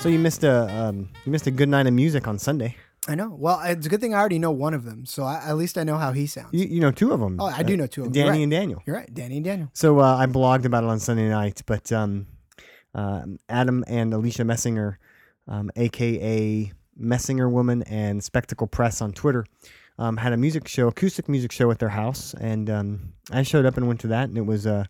[0.00, 2.76] So you missed a um, you missed a good night of music on Sunday.
[3.08, 3.34] I know.
[3.36, 5.76] Well, it's a good thing I already know one of them, so I, at least
[5.76, 6.50] I know how he sounds.
[6.52, 7.40] You, you know two of them.
[7.40, 8.12] Oh, I do know two of them.
[8.12, 8.42] Danny right.
[8.42, 8.82] and Daniel.
[8.86, 9.70] You're right, Danny and Daniel.
[9.72, 12.26] So uh, I blogged about it on Sunday night, but um,
[12.94, 14.98] uh, Adam and Alicia Messinger,
[15.48, 19.44] um, aka Messinger Woman and Spectacle Press on Twitter,
[19.98, 23.66] um, had a music show, acoustic music show at their house, and um, I showed
[23.66, 24.84] up and went to that, and it was uh,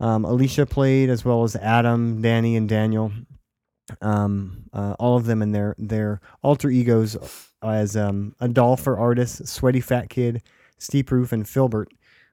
[0.00, 3.12] um, Alicia played as well as Adam, Danny, and Daniel.
[4.00, 7.16] Um, uh, all of them in their their alter egos
[7.62, 10.42] as um, a doll for artists, Sweaty Fat Kid,
[10.78, 11.88] Steep Roof, and Filbert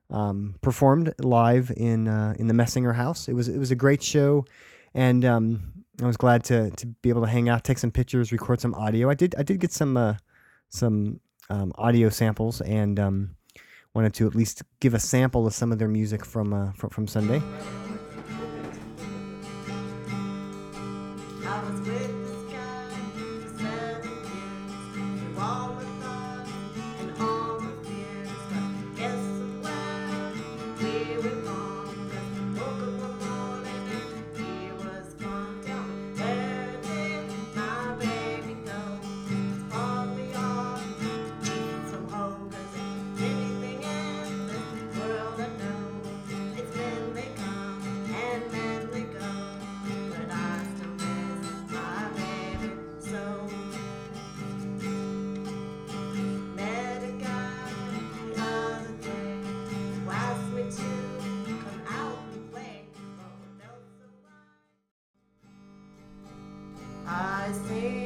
[0.10, 3.28] um, performed live in uh, in the Messinger house.
[3.28, 4.46] It was it was a great show,
[4.94, 5.26] and
[6.02, 8.74] I was glad to to be able to hang out, take some pictures, record some
[8.74, 9.10] audio.
[9.10, 10.16] I did I did get some uh,
[10.70, 13.36] some um, audio samples, and um,
[13.94, 16.90] wanted to at least give a sample of some of their music from uh, from,
[16.90, 17.42] from Sunday.
[67.50, 67.94] Right.
[67.96, 68.03] I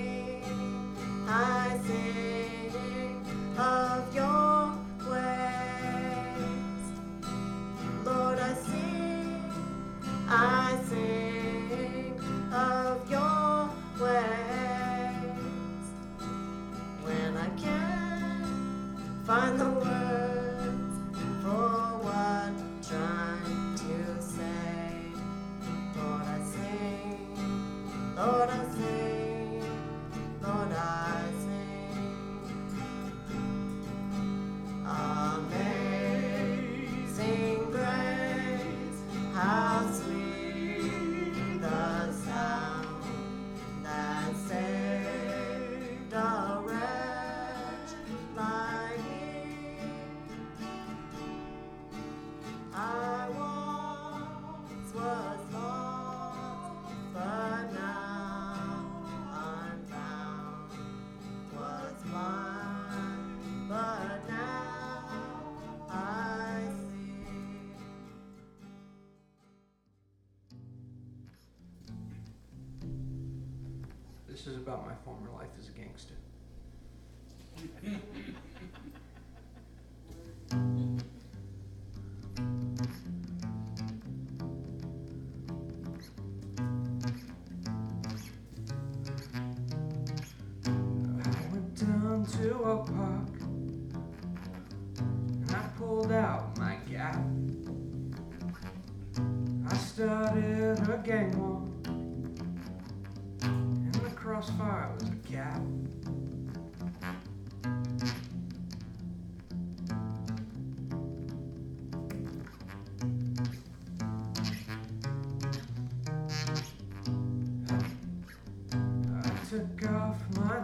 [75.98, 76.27] as a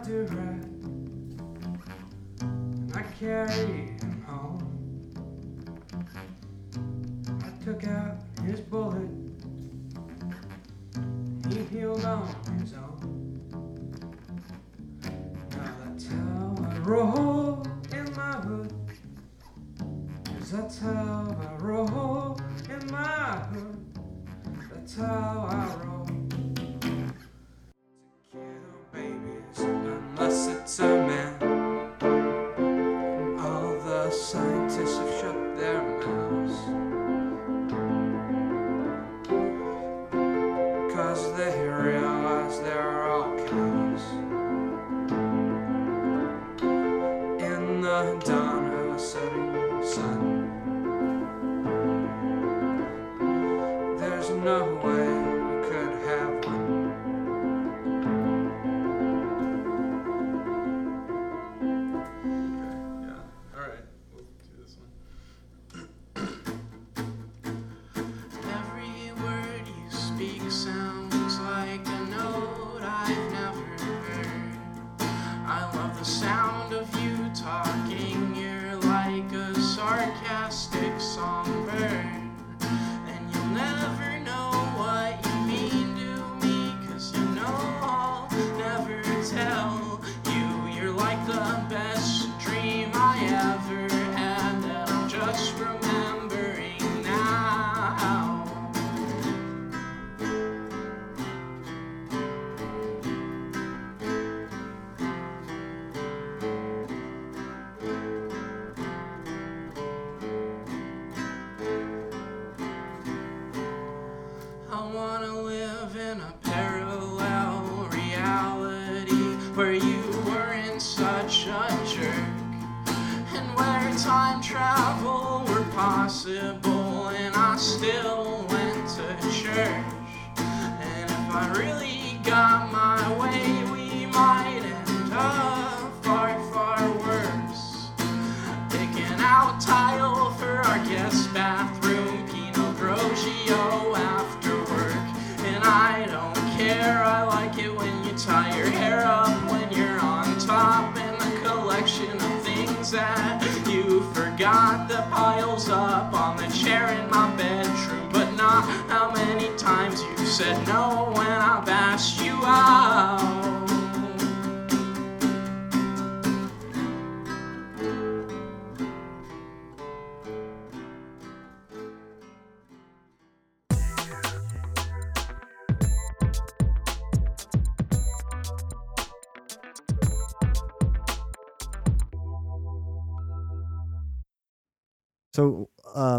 [0.04, 0.62] durag
[2.40, 3.83] and I carried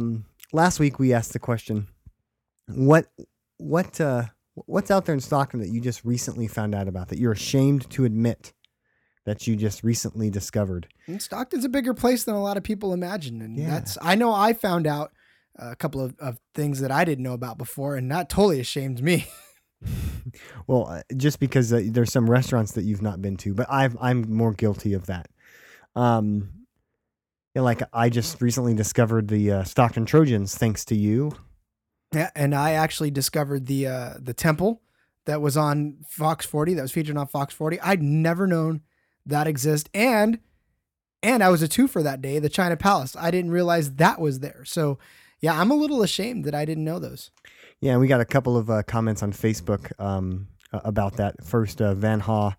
[0.05, 1.87] um, last week we asked the question,
[2.67, 3.07] what
[3.57, 7.19] what uh, what's out there in Stockton that you just recently found out about that
[7.19, 8.53] you're ashamed to admit
[9.25, 10.87] that you just recently discovered?
[11.07, 13.69] And Stockton's a bigger place than a lot of people imagine, and Yeah.
[13.69, 15.11] that's I know I found out
[15.57, 19.01] a couple of, of things that I didn't know about before, and that totally ashamed
[19.03, 19.27] me.
[20.65, 23.95] Well, uh, just because uh, there's some restaurants that you've not been to, but I've,
[24.01, 25.27] I'm more guilty of that.
[25.95, 26.49] Um,
[27.55, 31.31] yeah, like I just recently discovered the uh, Stockton Trojans thanks to you.
[32.13, 34.81] Yeah, and I actually discovered the uh, the temple
[35.25, 37.79] that was on Fox 40 that was featured on Fox 40.
[37.79, 38.81] I'd never known
[39.25, 40.39] that exist, and
[41.23, 43.15] and I was a two for that day, the China Palace.
[43.15, 44.63] I didn't realize that was there.
[44.65, 44.99] So
[45.39, 47.31] yeah, I'm a little ashamed that I didn't know those.
[47.79, 51.43] Yeah, we got a couple of uh, comments on Facebook um, about that.
[51.43, 52.55] First, uh, Van Ha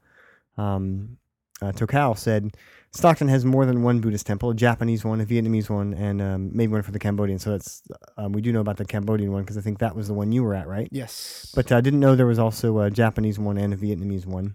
[0.57, 1.19] um,
[1.63, 2.57] uh, Tokal said
[2.93, 6.51] Stockton has more than one Buddhist temple: a Japanese one, a Vietnamese one, and um,
[6.53, 7.39] maybe one for the Cambodian.
[7.39, 7.83] So that's
[8.17, 10.33] um, we do know about the Cambodian one because I think that was the one
[10.33, 10.89] you were at, right?
[10.91, 11.53] Yes.
[11.55, 14.55] But I didn't know there was also a Japanese one and a Vietnamese one.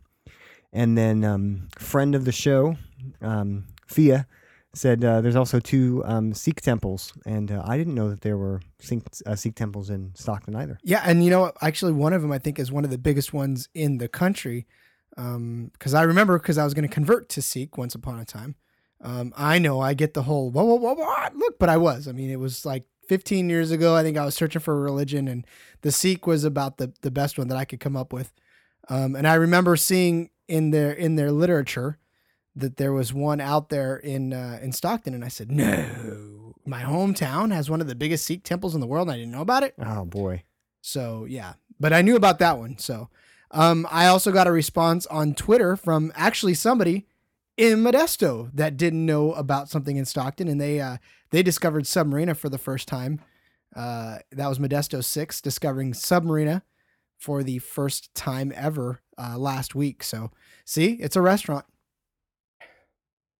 [0.73, 2.77] And then um, friend of the show,
[3.21, 4.25] um, Fia,
[4.73, 8.37] said uh, there's also two um, Sikh temples, and uh, I didn't know that there
[8.37, 10.79] were Sikh, uh, Sikh temples in Stockton either.
[10.83, 13.33] Yeah, and you know, actually, one of them I think is one of the biggest
[13.33, 14.65] ones in the country.
[15.15, 18.55] Because I remember, because I was going to convert to Sikh once upon a time.
[19.03, 22.07] Um, I know I get the whole whoa, whoa, whoa, whoa, look, but I was.
[22.07, 23.95] I mean, it was like 15 years ago.
[23.95, 25.45] I think I was searching for a religion, and
[25.81, 28.31] the Sikh was about the the best one that I could come up with.
[28.89, 31.97] Um, and I remember seeing in their in their literature
[32.55, 36.83] that there was one out there in uh, in Stockton, and I said, no, my
[36.83, 39.41] hometown has one of the biggest Sikh temples in the world, and I didn't know
[39.41, 39.73] about it.
[39.79, 40.43] Oh boy.
[40.81, 42.77] So yeah, but I knew about that one.
[42.77, 43.09] So
[43.51, 47.05] um, I also got a response on Twitter from actually somebody
[47.57, 50.97] in Modesto that didn't know about something in Stockton, and they uh,
[51.31, 53.21] they discovered Submarina for the first time.
[53.75, 56.61] Uh, that was Modesto Six discovering Submarina
[57.17, 60.03] for the first time ever uh, last week.
[60.03, 60.31] So
[60.65, 61.65] see, it's a restaurant.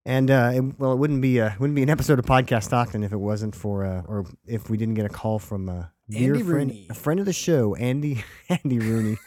[0.06, 3.04] And uh, it, well, it wouldn't be a wouldn't be an episode of Podcast Stockton
[3.04, 6.34] if it wasn't for uh, or if we didn't get a call from a dear
[6.34, 6.88] Andy friend, Rooney.
[6.89, 9.18] a friend of the show, Andy Andy Rooney.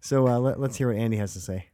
[0.00, 1.66] So uh, let, let's hear what Andy has to say.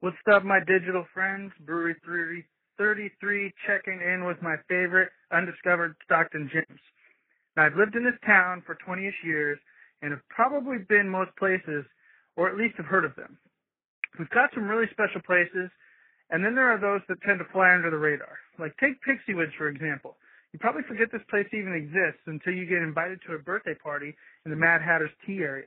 [0.00, 1.52] What's up, my digital friends?
[1.64, 2.44] Brewery 3
[2.76, 6.82] 33 checking in with my favorite undiscovered Stockton gyms.
[7.56, 9.58] Now, I've lived in this town for 20ish years
[10.02, 11.84] and have probably been most places,
[12.36, 13.38] or at least have heard of them.
[14.18, 15.70] We've got some really special places,
[16.30, 18.38] and then there are those that tend to fly under the radar.
[18.58, 20.16] Like take Pixie Woods, for example.
[20.52, 24.14] You probably forget this place even exists until you get invited to a birthday party
[24.44, 25.66] in the Mad Hatter's Tea area.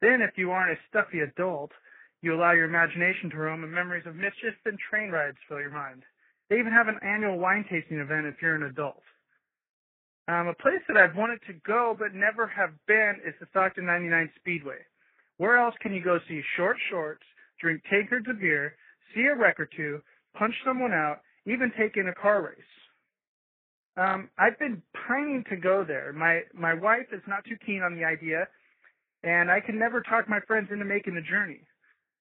[0.00, 1.70] Then, if you aren't a stuffy adult,
[2.22, 5.70] you allow your imagination to roam and memories of mischief and train rides fill your
[5.70, 6.02] mind.
[6.48, 9.02] They even have an annual wine tasting event if you're an adult.
[10.26, 13.84] Um, a place that I've wanted to go but never have been is the Stockton
[13.84, 14.80] 99 Speedway.
[15.36, 17.24] Where else can you go see short shorts,
[17.60, 18.74] drink tankards of beer,
[19.14, 20.00] see a wreck or two,
[20.34, 22.72] punch someone out, even take in a car race.
[23.96, 26.12] Um, I've been pining to go there.
[26.12, 28.48] My my wife is not too keen on the idea,
[29.24, 31.60] and I can never talk my friends into making the journey.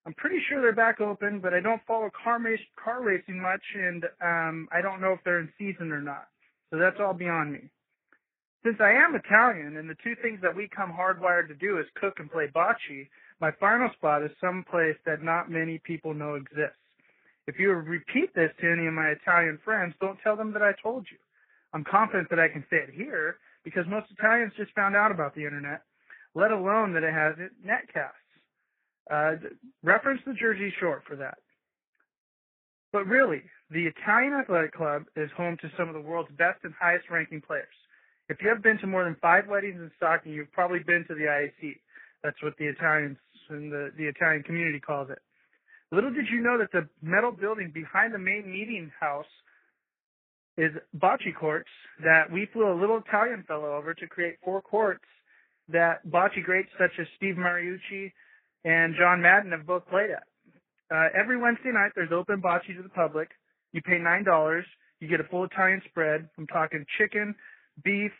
[0.05, 3.63] I'm pretty sure they're back open, but I don't follow car race car racing much,
[3.75, 6.27] and um, I don't know if they're in season or not.
[6.71, 7.69] So that's all beyond me.
[8.63, 11.85] Since I am Italian, and the two things that we come hardwired to do is
[11.99, 13.07] cook and play bocce,
[13.39, 16.79] my final spot is some place that not many people know exists.
[17.45, 20.71] If you repeat this to any of my Italian friends, don't tell them that I
[20.81, 21.17] told you.
[21.73, 25.35] I'm confident that I can say it here because most Italians just found out about
[25.35, 25.81] the internet,
[26.35, 28.23] let alone that it has netcasts.
[29.11, 29.35] Uh,
[29.83, 31.37] reference the Jersey Shore for that.
[32.91, 36.73] But really, the Italian Athletic Club is home to some of the world's best and
[36.79, 37.73] highest ranking players.
[38.29, 41.15] If you have been to more than five weddings in Stockton, you've probably been to
[41.15, 41.75] the IAC.
[42.23, 43.17] That's what the Italians
[43.49, 45.19] and the, the Italian community calls it.
[45.91, 49.25] Little did you know that the metal building behind the main meeting house
[50.57, 51.69] is bocce courts
[52.03, 55.03] that we flew a little Italian fellow over to create four courts
[55.69, 58.11] that bocce greats such as Steve Mariucci
[58.65, 60.23] and John Madden have both played at.
[60.93, 63.29] Uh, every Wednesday night there's open bocce to the public.
[63.71, 64.65] You pay nine dollars.
[64.99, 66.29] You get a full Italian spread.
[66.37, 67.35] I'm talking chicken,
[67.83, 68.11] beef,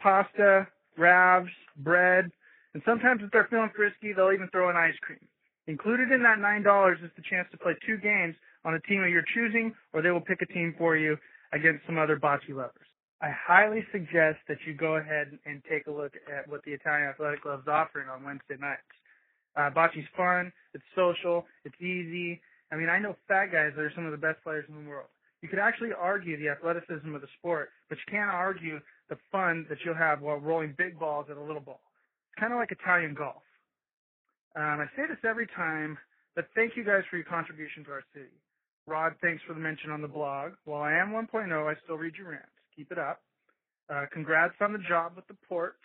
[0.00, 0.66] pasta,
[0.98, 2.30] ravs, bread,
[2.74, 5.20] and sometimes if they're feeling frisky, they'll even throw in ice cream.
[5.66, 8.34] Included in that nine dollars is the chance to play two games
[8.64, 11.16] on a team of your choosing, or they will pick a team for you
[11.52, 12.91] against some other bocce lovers.
[13.22, 17.08] I highly suggest that you go ahead and take a look at what the Italian
[17.08, 18.82] Athletic Club is offering on Wednesday nights.
[19.54, 22.40] Uh, bocce's fun, it's social, it's easy.
[22.72, 24.88] I mean, I know fat guys that are some of the best players in the
[24.90, 25.06] world.
[25.40, 29.66] You could actually argue the athleticism of the sport, but you can't argue the fun
[29.68, 31.80] that you'll have while rolling big balls at a little ball.
[32.30, 33.42] It's kind of like Italian golf.
[34.56, 35.96] Um, I say this every time,
[36.34, 38.34] but thank you guys for your contribution to our city.
[38.86, 40.52] Rod, thanks for the mention on the blog.
[40.64, 42.51] While I am 1.0, I still read your rants.
[42.76, 43.20] Keep it up.
[43.92, 45.76] Uh, congrats on the job with the ports.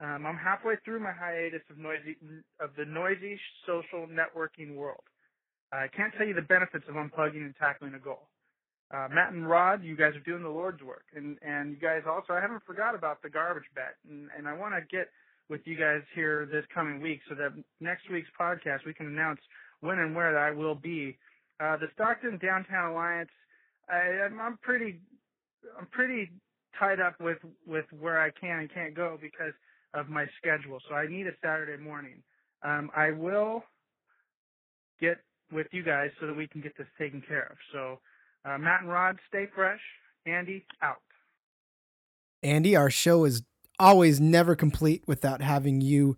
[0.00, 2.16] Um, I'm halfway through my hiatus of noisy
[2.60, 5.04] of the noisy social networking world.
[5.72, 8.28] I can't tell you the benefits of unplugging and tackling a goal.
[8.92, 12.02] Uh, Matt and Rod, you guys are doing the Lord's work, and and you guys
[12.06, 12.34] also.
[12.34, 15.08] I haven't forgot about the garbage bet, and and I want to get
[15.48, 19.40] with you guys here this coming week so that next week's podcast we can announce
[19.80, 21.16] when and where I will be.
[21.58, 23.30] Uh, the Stockton Downtown Alliance,
[23.88, 25.00] I, I'm pretty
[25.78, 26.30] I'm pretty
[26.78, 29.52] tied up with with where I can and can't go because
[29.94, 30.78] of my schedule.
[30.88, 32.22] So I need a Saturday morning.
[32.62, 33.64] Um, I will
[35.00, 35.18] get
[35.52, 37.56] with you guys so that we can get this taken care of.
[37.72, 37.98] So
[38.44, 39.80] uh, Matt and Rod, stay fresh.
[40.26, 40.96] Andy, out.
[42.42, 43.42] Andy, our show is
[43.78, 46.16] always never complete without having you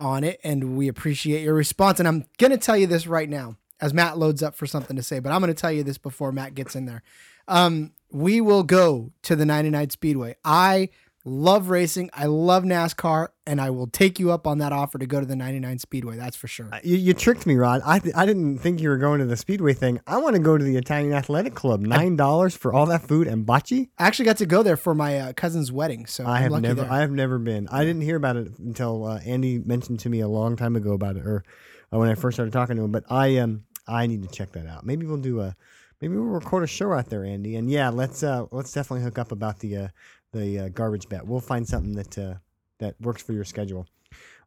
[0.00, 1.98] on it, and we appreciate your response.
[1.98, 4.96] And I'm going to tell you this right now as Matt loads up for something
[4.96, 7.02] to say, but I'm going to tell you this before Matt gets in there.
[7.46, 10.36] Um, we will go to the 99 Speedway.
[10.44, 10.88] I
[11.24, 12.08] love racing.
[12.14, 15.26] I love NASCAR, and I will take you up on that offer to go to
[15.26, 16.16] the 99 Speedway.
[16.16, 16.70] That's for sure.
[16.82, 17.82] You, you tricked me, Rod.
[17.84, 20.00] I, th- I didn't think you were going to the Speedway thing.
[20.06, 21.80] I want to go to the Italian Athletic Club.
[21.80, 23.88] Nine dollars for all that food and bocce.
[23.98, 26.62] I actually got to go there for my uh, cousin's wedding, so I I'm have
[26.62, 26.82] never.
[26.82, 26.92] there.
[26.92, 27.68] I have never been.
[27.68, 30.92] I didn't hear about it until uh, Andy mentioned to me a long time ago
[30.92, 31.44] about it, or
[31.92, 32.92] uh, when I first started talking to him.
[32.92, 34.86] But I um I need to check that out.
[34.86, 35.56] Maybe we'll do a
[36.00, 37.56] maybe we'll record a show out there, Andy.
[37.56, 39.88] And yeah, let's uh let's definitely hook up about the uh,
[40.32, 41.26] the uh, garbage bet.
[41.26, 42.34] We'll find something that uh,
[42.78, 43.86] that works for your schedule.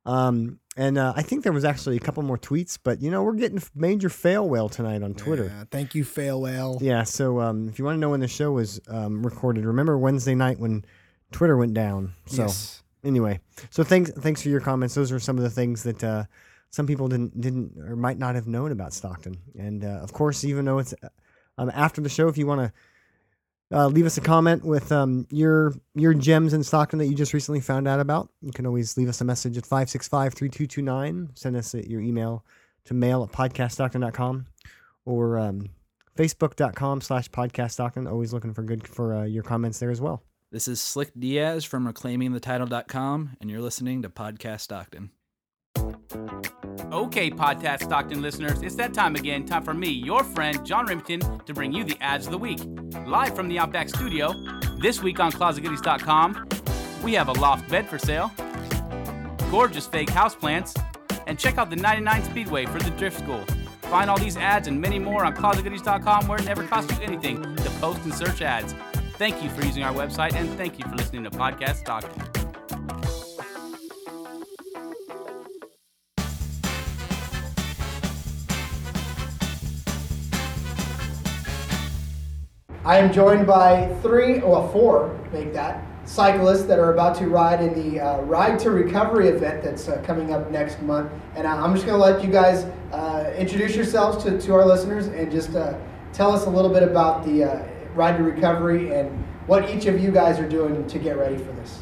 [0.05, 3.21] Um, and uh, I think there was actually a couple more tweets, but you know
[3.23, 5.45] we're getting major fail whale tonight on Twitter.
[5.45, 6.77] Yeah, thank you, Fail Whale.
[6.81, 9.97] Yeah, so um, if you want to know when the show was um, recorded, remember
[9.97, 10.85] Wednesday night when
[11.31, 12.13] Twitter went down.
[12.25, 12.81] So Yes.
[13.03, 14.95] anyway, so thanks thanks for your comments.
[14.95, 16.23] Those are some of the things that uh,
[16.71, 19.37] some people didn't didn't or might not have known about Stockton.
[19.59, 20.95] And uh, of course, even though it's
[21.57, 22.73] um, after the show, if you want to.
[23.73, 27.33] Uh, leave us a comment with um, your your gems in Stockton that you just
[27.33, 28.29] recently found out about.
[28.41, 31.37] You can always leave us a message at 565-3229.
[31.37, 32.43] Send us uh, your email
[32.85, 34.45] to mail at podcaststockton.com
[35.05, 35.69] or um,
[36.17, 38.11] facebook.com slash podcaststockton.
[38.11, 40.21] Always looking for good for uh, your comments there as well.
[40.51, 45.11] This is Slick Diaz from reclaimingthetitle.com, and you're listening to Podcast Stockton.
[46.91, 49.45] Okay, Podcast Stockton listeners, it's that time again.
[49.45, 52.59] Time for me, your friend John Remington, to bring you the ads of the week.
[53.07, 54.33] Live from the Outback Studio,
[54.81, 56.47] this week on ClosetGoodies.com,
[57.03, 58.31] we have a loft bed for sale,
[59.49, 60.77] gorgeous fake houseplants,
[61.27, 63.43] and check out the 99 Speedway for the drift school.
[63.83, 67.41] Find all these ads and many more on ClosetGoodies.com where it never costs you anything
[67.55, 68.73] to post and search ads.
[69.15, 72.40] Thank you for using our website and thank you for listening to Podcast Stockton.
[82.83, 87.61] I am joined by three, well, four, make that, cyclists that are about to ride
[87.61, 91.11] in the uh, Ride to Recovery event that's uh, coming up next month.
[91.35, 95.07] And I'm just going to let you guys uh, introduce yourselves to, to our listeners
[95.07, 95.77] and just uh,
[96.11, 99.11] tell us a little bit about the uh, Ride to Recovery and
[99.45, 101.81] what each of you guys are doing to get ready for this.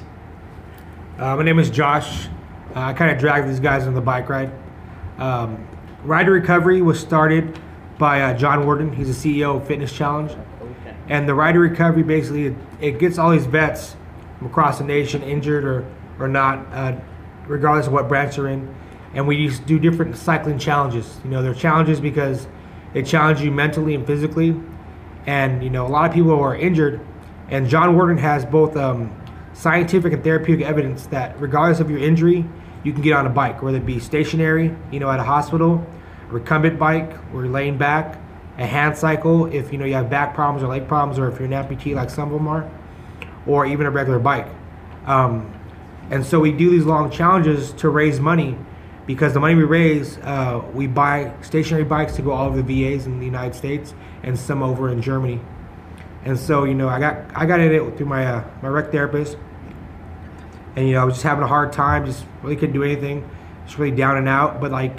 [1.17, 2.27] Uh, my name is Josh.
[2.75, 4.51] I kind of dragged these guys on the bike ride.
[5.17, 5.65] Um,
[6.03, 7.57] ride to Recovery was started
[7.97, 8.93] by John Wordin.
[8.93, 10.35] He's the CEO of Fitness Challenge.
[11.09, 13.95] And the Ride to Recovery basically it, it gets all these vets
[14.37, 15.85] from across the nation, injured or
[16.19, 16.95] or not, uh,
[17.47, 18.73] regardless of what branch they're in.
[19.13, 21.19] And we do different cycling challenges.
[21.23, 22.47] You know, they're challenges because
[22.93, 24.55] they challenge you mentally and physically.
[25.25, 27.01] And you know, a lot of people are injured,
[27.49, 29.15] and John Wordin has both um,
[29.53, 32.45] scientific and therapeutic evidence that regardless of your injury,
[32.83, 35.85] you can get on a bike, whether it be stationary, you know, at a hospital,
[36.29, 38.19] recumbent bike, or laying back,
[38.59, 41.39] a hand cycle if you know you have back problems or leg problems, or if
[41.39, 42.69] you're an amputee like some of them are,
[43.47, 44.47] or even a regular bike.
[45.05, 45.51] Um,
[46.11, 48.57] and so we do these long challenges to raise money
[49.05, 52.85] because the money we raise, uh, we buy stationary bikes to go all over the
[52.85, 53.93] VAs in the United States
[54.23, 55.39] and some over in Germany.
[56.25, 58.91] And so you know, I got I got in it through my uh, my rec
[58.91, 59.37] therapist,
[60.75, 63.29] and you know, I was just having a hard time, just really couldn't do anything,
[63.65, 64.59] just really down and out.
[64.59, 64.97] But like,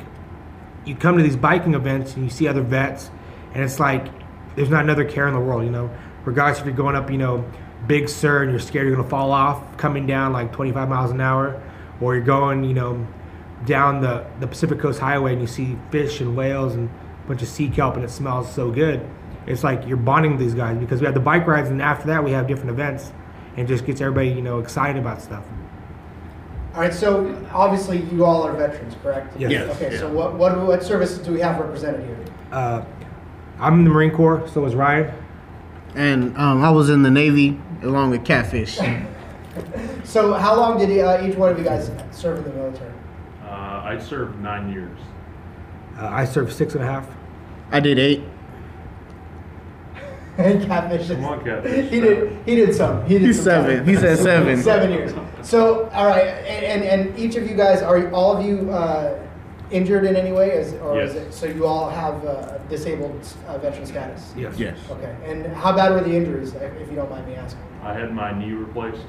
[0.86, 3.11] you come to these biking events and you see other vets,
[3.55, 4.07] and it's like
[4.57, 5.90] there's not another care in the world, you know.
[6.24, 7.44] Regardless if you're going up, you know,
[7.86, 11.20] Big Sur and you're scared you're gonna fall off, coming down like 25 miles an
[11.20, 11.61] hour,
[12.01, 13.07] or you're going, you know,
[13.66, 16.88] down the the Pacific Coast Highway and you see fish and whales and
[17.24, 19.07] a bunch of sea kelp and it smells so good.
[19.46, 22.07] It's like you're bonding with these guys because we have the bike rides and after
[22.09, 23.12] that we have different events
[23.57, 25.44] and it just gets everybody, you know, excited about stuff.
[26.74, 29.36] All right, so obviously you all are veterans, correct?
[29.38, 29.51] Yes.
[29.51, 32.18] Yes, Okay, so what, what, what services do we have represented here?
[32.53, 32.84] Uh,
[33.61, 35.12] I'm in the Marine Corps, so is Ryan.
[35.94, 38.78] And um, I was in the Navy along with Catfish.
[40.04, 42.92] So how long did uh, each one of you guys serve in the military?
[43.44, 43.48] Uh,
[43.84, 44.98] I served nine years.
[45.96, 47.06] Uh, I served six and a half.
[47.70, 48.22] I did eight.
[50.38, 51.08] and Catfish.
[51.08, 51.90] Come on, Catfish.
[51.90, 52.38] He did.
[52.44, 53.04] He did some.
[53.06, 53.76] He did He's some seven.
[53.78, 53.86] time.
[53.86, 54.62] He said seven.
[54.62, 55.12] seven years.
[55.42, 59.18] So all right, and, and and each of you guys are all of you uh,
[59.70, 61.22] injured in any way, is, or is Yes.
[61.26, 64.32] it so you all have uh, disabled uh, veteran status?
[64.36, 64.58] Yes.
[64.58, 64.78] Yes.
[64.90, 65.14] Okay.
[65.24, 67.62] And how bad were the injuries, if if you don't mind me asking?
[67.82, 69.06] I had my knee replaced.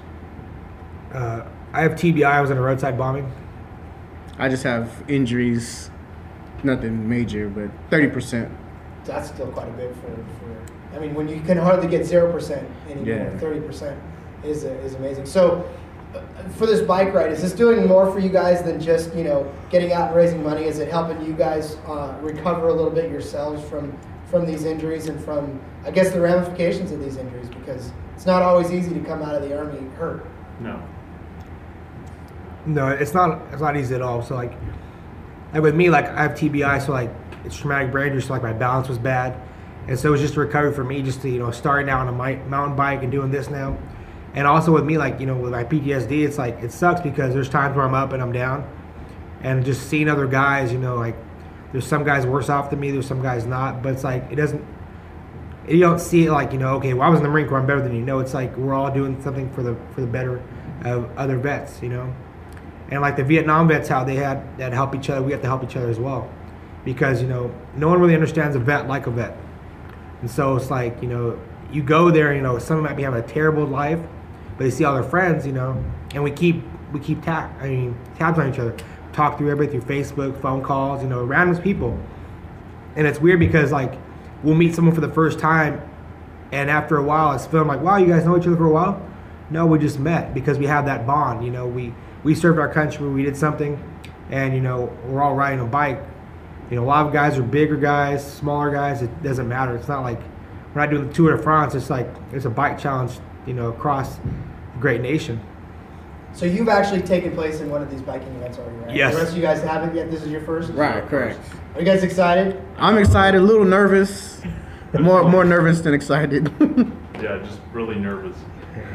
[1.14, 1.43] Uh,
[1.74, 2.26] I have TBI.
[2.26, 3.32] I was in a roadside bombing.
[4.38, 5.89] I just have injuries,
[6.64, 8.49] nothing major, but thirty percent.
[9.05, 12.32] That's still quite a bit for, for I mean, when you can hardly get zero
[12.32, 13.38] percent anymore, Yeah.
[13.39, 13.99] thirty percent
[14.43, 15.26] is is amazing.
[15.26, 15.68] So,
[16.55, 19.51] for this bike ride, is this doing more for you guys than just you know
[19.70, 20.66] getting out and raising money?
[20.66, 25.07] Is it helping you guys uh, recover a little bit yourselves from from these injuries
[25.07, 28.99] and from I guess the ramifications of these injuries because it's not always easy to
[29.01, 30.26] come out of the army hurt.
[30.59, 30.82] No.
[32.66, 33.41] No, it's not.
[33.51, 34.22] It's not easy at all.
[34.22, 34.53] So like,
[35.53, 37.09] like with me, like I have TBI, so like
[37.43, 38.22] it's traumatic brain injury.
[38.22, 39.39] So like my balance was bad,
[39.88, 42.07] and so it was just a recovery for me, just to you know starting out
[42.07, 43.76] on a mountain bike and doing this now,
[44.34, 47.34] and also with me, like you know with my PTSD, it's like it sucks because
[47.34, 48.70] there's times where I'm up and I'm down,
[49.42, 51.16] and just seeing other guys, you know, like
[51.72, 54.36] there's some guys worse off than me, there's some guys not, but it's like it
[54.36, 54.64] doesn't.
[55.68, 57.60] You don't see it like you know, okay, well I was in the Marine Corps,
[57.60, 58.02] I'm better than you.
[58.02, 60.42] No, it's like we're all doing something for the for the better
[60.84, 62.14] of other vets, you know
[62.92, 65.48] and like the Vietnam vets, how they had that help each other, we have to
[65.48, 66.30] help each other as well,
[66.84, 69.36] because you know no one really understands a vet like a vet,
[70.20, 71.40] and so it's like you know
[71.72, 74.00] you go there, you know someone might be having a terrible life,
[74.62, 75.84] but they see all their friends, you know,
[76.14, 78.78] and we keep we keep tab I mean tabs on each other,
[79.12, 81.99] talk through everything through Facebook, phone calls, you know, random people,
[82.95, 83.95] and it's weird because like
[84.43, 85.82] we'll meet someone for the first time,
[86.51, 88.72] and after a while it's feeling like wow you guys know each other for a
[88.72, 89.03] while,
[89.49, 91.91] no we just met because we have that bond, you know we
[92.24, 93.84] we served our country, we did something,
[94.30, 95.99] and you know we're all riding a bike.
[96.70, 99.01] You know, a lot of guys are bigger guys, smaller guys.
[99.01, 99.76] It doesn't matter.
[99.76, 100.20] It's not like
[100.76, 101.74] we're not doing the Tour de France.
[101.74, 104.20] It's like it's a bike challenge, you know, across
[104.82, 105.40] great nation.
[106.34, 108.96] So you've actually taken place in one of these biking events already, right?
[108.96, 109.14] Yes.
[109.14, 110.10] The rest of you guys haven't yet.
[110.10, 110.72] This is your first.
[110.72, 111.40] Right, correct.
[111.76, 112.62] Are you guys excited?
[112.78, 114.42] I'm excited, a little nervous,
[115.00, 116.52] more more nervous than excited.
[117.22, 118.36] Yeah, just really nervous.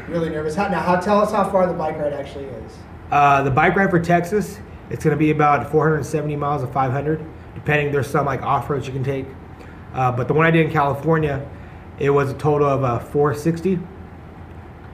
[0.09, 0.53] Really nervous.
[0.53, 2.73] How, now, how, tell us how far the bike ride actually is.
[3.09, 4.59] Uh, the bike ride for Texas,
[4.89, 7.25] it's going to be about 470 miles of 500,
[7.55, 7.89] depending.
[7.89, 9.27] There's some like off roads you can take,
[9.93, 11.47] uh, but the one I did in California,
[11.99, 13.79] it was a total of uh, 460.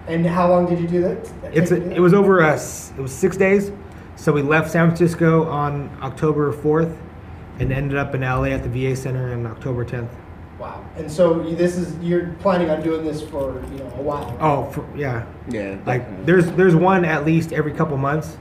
[0.07, 1.31] And how long did you do that?
[1.53, 2.91] It's a, it was over us.
[2.91, 3.71] it was six days.
[4.15, 6.95] So we left San Francisco on October 4th,
[7.59, 10.09] and ended up in LA at the VA Center on October 10th.
[10.59, 10.85] Wow.
[10.95, 14.37] And so this is you're planning on doing this for you know a while.
[14.39, 15.25] Oh, for, yeah.
[15.49, 15.77] Yeah.
[15.85, 18.37] Like there's there's one at least every couple months.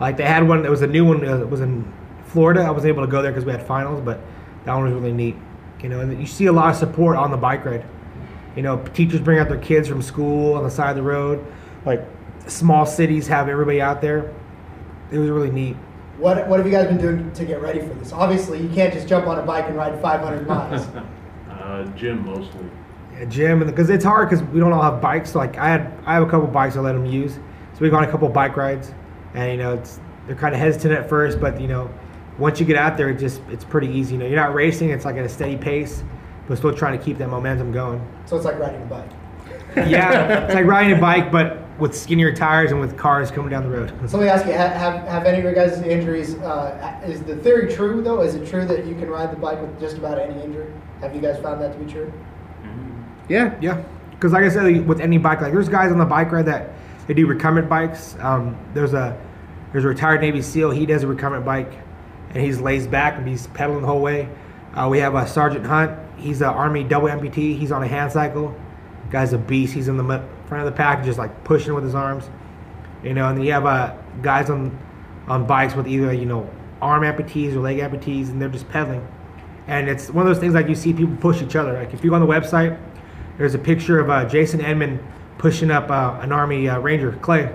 [0.00, 1.26] Like they had one that was a new one.
[1.26, 1.90] Uh, it was in
[2.26, 2.60] Florida.
[2.62, 4.20] I was able to go there because we had finals, but
[4.64, 5.36] that one was really neat.
[5.82, 7.84] You know, and you see a lot of support on the bike ride.
[8.56, 11.44] You know, teachers bring out their kids from school on the side of the road.
[11.84, 12.04] Like
[12.46, 14.32] small cities have everybody out there.
[15.10, 15.76] It was really neat.
[16.18, 18.12] What what have you guys been doing to get ready for this?
[18.12, 20.86] Obviously, you can't just jump on a bike and ride 500 miles.
[21.62, 22.66] Uh, gym mostly.
[23.14, 25.30] Yeah, gym and because it's hard because we don't all have bikes.
[25.30, 27.34] So like I had I have a couple bikes I let them use.
[27.34, 28.92] So we go on a couple bike rides,
[29.34, 31.88] and you know it's they're kind of hesitant at first, but you know
[32.38, 34.14] once you get out there, it just it's pretty easy.
[34.14, 36.02] You know you're not racing; it's like at a steady pace,
[36.48, 38.00] but still trying to keep that momentum going.
[38.26, 39.10] so it's like riding a bike.
[39.76, 43.62] yeah, it's like riding a bike, but with skinnier tires and with cars coming down
[43.62, 43.92] the road.
[44.08, 46.34] So let me ask you: have, have, have any of your guys' injuries?
[46.36, 48.20] Uh, is the theory true though?
[48.20, 50.72] Is it true that you can ride the bike with just about any injury?
[51.00, 52.12] Have you guys found that to be true?
[53.28, 53.82] Yeah, yeah.
[54.10, 56.70] Because like I said, with any bike, like there's guys on the bike ride that
[57.06, 58.16] they do recumbent bikes.
[58.20, 59.18] Um, there's a
[59.72, 60.70] there's a retired Navy SEAL.
[60.70, 61.72] He does a recumbent bike,
[62.30, 64.28] and he's lays back and he's pedaling the whole way.
[64.74, 65.98] Uh, we have a Sergeant Hunt.
[66.16, 67.58] He's an Army double amputee.
[67.58, 68.54] He's on a hand cycle.
[69.10, 69.74] Guy's a beast.
[69.74, 70.04] He's in the
[70.46, 72.28] front of the pack, just like pushing with his arms.
[73.02, 74.78] You know, and you have uh, guys on
[75.28, 76.48] on bikes with either you know
[76.80, 79.06] arm amputees or leg amputees, and they're just pedaling.
[79.66, 81.72] And it's one of those things like you see people push each other.
[81.74, 82.78] Like if you go on the website,
[83.38, 85.00] there's a picture of uh, Jason Edmond
[85.38, 87.52] pushing up uh, an Army uh, Ranger, Clay,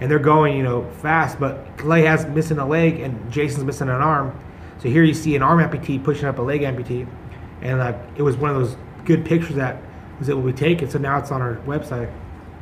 [0.00, 1.38] and they're going, you know, fast.
[1.40, 4.38] But Clay has missing a leg, and Jason's missing an arm.
[4.78, 7.06] So here you see an arm amputee pushing up a leg amputee,
[7.62, 9.80] and uh, it was one of those good pictures that
[10.18, 10.90] was able to be taken.
[10.90, 12.12] So now it's on our website.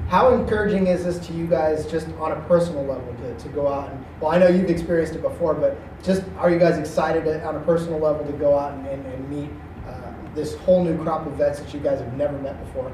[0.08, 3.66] How encouraging is this to you guys, just on a personal level, to, to go
[3.66, 4.04] out and?
[4.20, 7.56] Well, I know you've experienced it before, but just are you guys excited to, on
[7.56, 9.50] a personal level to go out and, and, and meet
[9.86, 12.92] uh, this whole new crop of vets that you guys have never met before?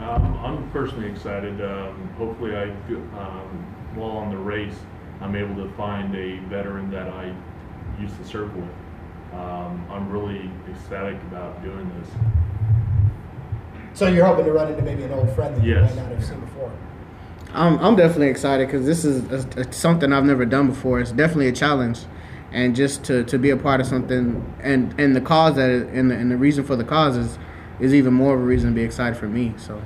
[0.00, 1.60] Um, I'm personally excited.
[1.60, 4.76] Um, hopefully, I um, while on the race,
[5.20, 7.34] I'm able to find a veteran that I
[8.00, 8.68] used to serve with.
[9.34, 12.08] Um, I'm really ecstatic about doing this.
[13.94, 16.24] So you're hoping to run into maybe an old friend that you might not have
[16.24, 16.70] seen before.
[17.54, 21.00] I'm, I'm definitely excited because this is a, a- something I've never done before.
[21.00, 22.00] It's definitely a challenge,
[22.52, 25.88] and just to, to be a part of something and and the cause that it,
[25.88, 27.38] and the, and the reason for the cause is
[27.80, 29.52] is even more of a reason to be excited for me.
[29.58, 29.82] So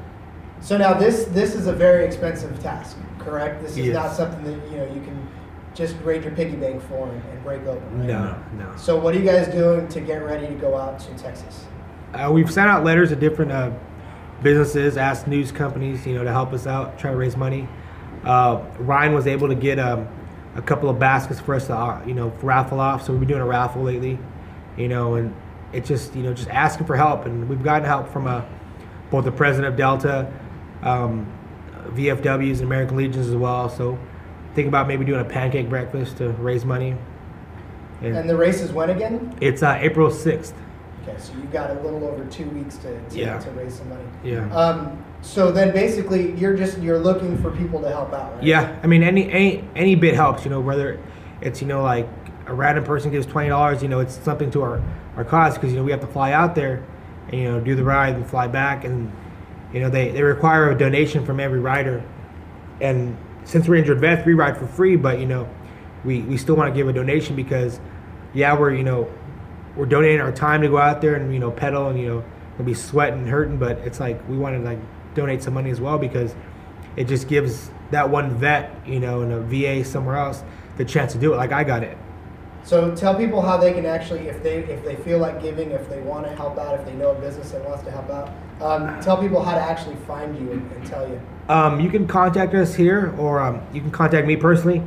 [0.61, 3.63] So now this this is a very expensive task, correct?
[3.63, 3.95] This is Yes.
[3.95, 5.29] not something that you know you can
[5.77, 7.99] just raid your piggy bank for and, and break open.
[7.99, 8.07] Right?
[8.07, 8.77] No, no.
[8.77, 11.67] So what are you guys doing to get ready to go out to Texas?
[12.15, 13.71] Uh, we've sent out letters to different uh,
[14.43, 17.69] businesses, asked news companies, you know, to help us out, try to raise money.
[18.25, 20.09] Uh, Ryan was able to get um,
[20.57, 23.05] a couple of baskets for us to, uh, you know, raffle off.
[23.05, 24.19] So we've been doing a raffle lately,
[24.79, 25.35] you know, and
[25.75, 27.27] it's just, you know, just asking for help.
[27.27, 28.43] And we've gotten help from uh,
[29.11, 30.33] both the president of Delta,
[30.83, 31.31] um,
[31.91, 33.69] VFWs, and American Legions as well.
[33.69, 33.99] So
[34.57, 36.97] think about maybe doing a pancake breakfast to raise money.
[38.03, 39.37] And the race is when again?
[39.41, 40.53] it's uh, April 6th.
[41.03, 43.39] Okay, so you've got a little over two weeks to, to, Yeah.
[43.39, 44.03] to raise some money.
[44.25, 44.53] Yeah.
[44.55, 48.43] Um, so then basically you're just you're looking for people to help out, right?
[48.43, 50.45] Yeah, I mean any any any bit helps.
[50.45, 51.01] You know, whether
[51.41, 52.09] it's you know like
[52.47, 54.83] a random person gives twenty dollars, you know, it's something to our
[55.17, 56.85] our cause because you know we have to fly out there
[57.29, 59.11] and you know do the ride and fly back, and
[59.73, 62.05] you know they they require a donation from every rider,
[62.81, 63.17] and
[63.47, 65.49] since we're injured vets, we ride for free, but you know
[66.05, 67.81] we we still want to give a donation because
[68.35, 69.11] yeah we're you know
[69.77, 72.25] we're donating our time to go out there and you know pedal and you know
[72.59, 74.79] we'll be sweating and hurting, but it's like we want to like
[75.15, 76.35] donate some money as well because
[76.97, 80.43] it just gives that one vet, you know, in a VA somewhere else,
[80.77, 81.37] the chance to do it.
[81.37, 81.97] Like I got it.
[82.65, 85.89] So tell people how they can actually, if they if they feel like giving, if
[85.89, 88.33] they want to help out, if they know a business that wants to help out,
[88.61, 91.21] um, tell people how to actually find you and, and tell you.
[91.49, 94.83] Um, you can contact us here, or um, you can contact me personally.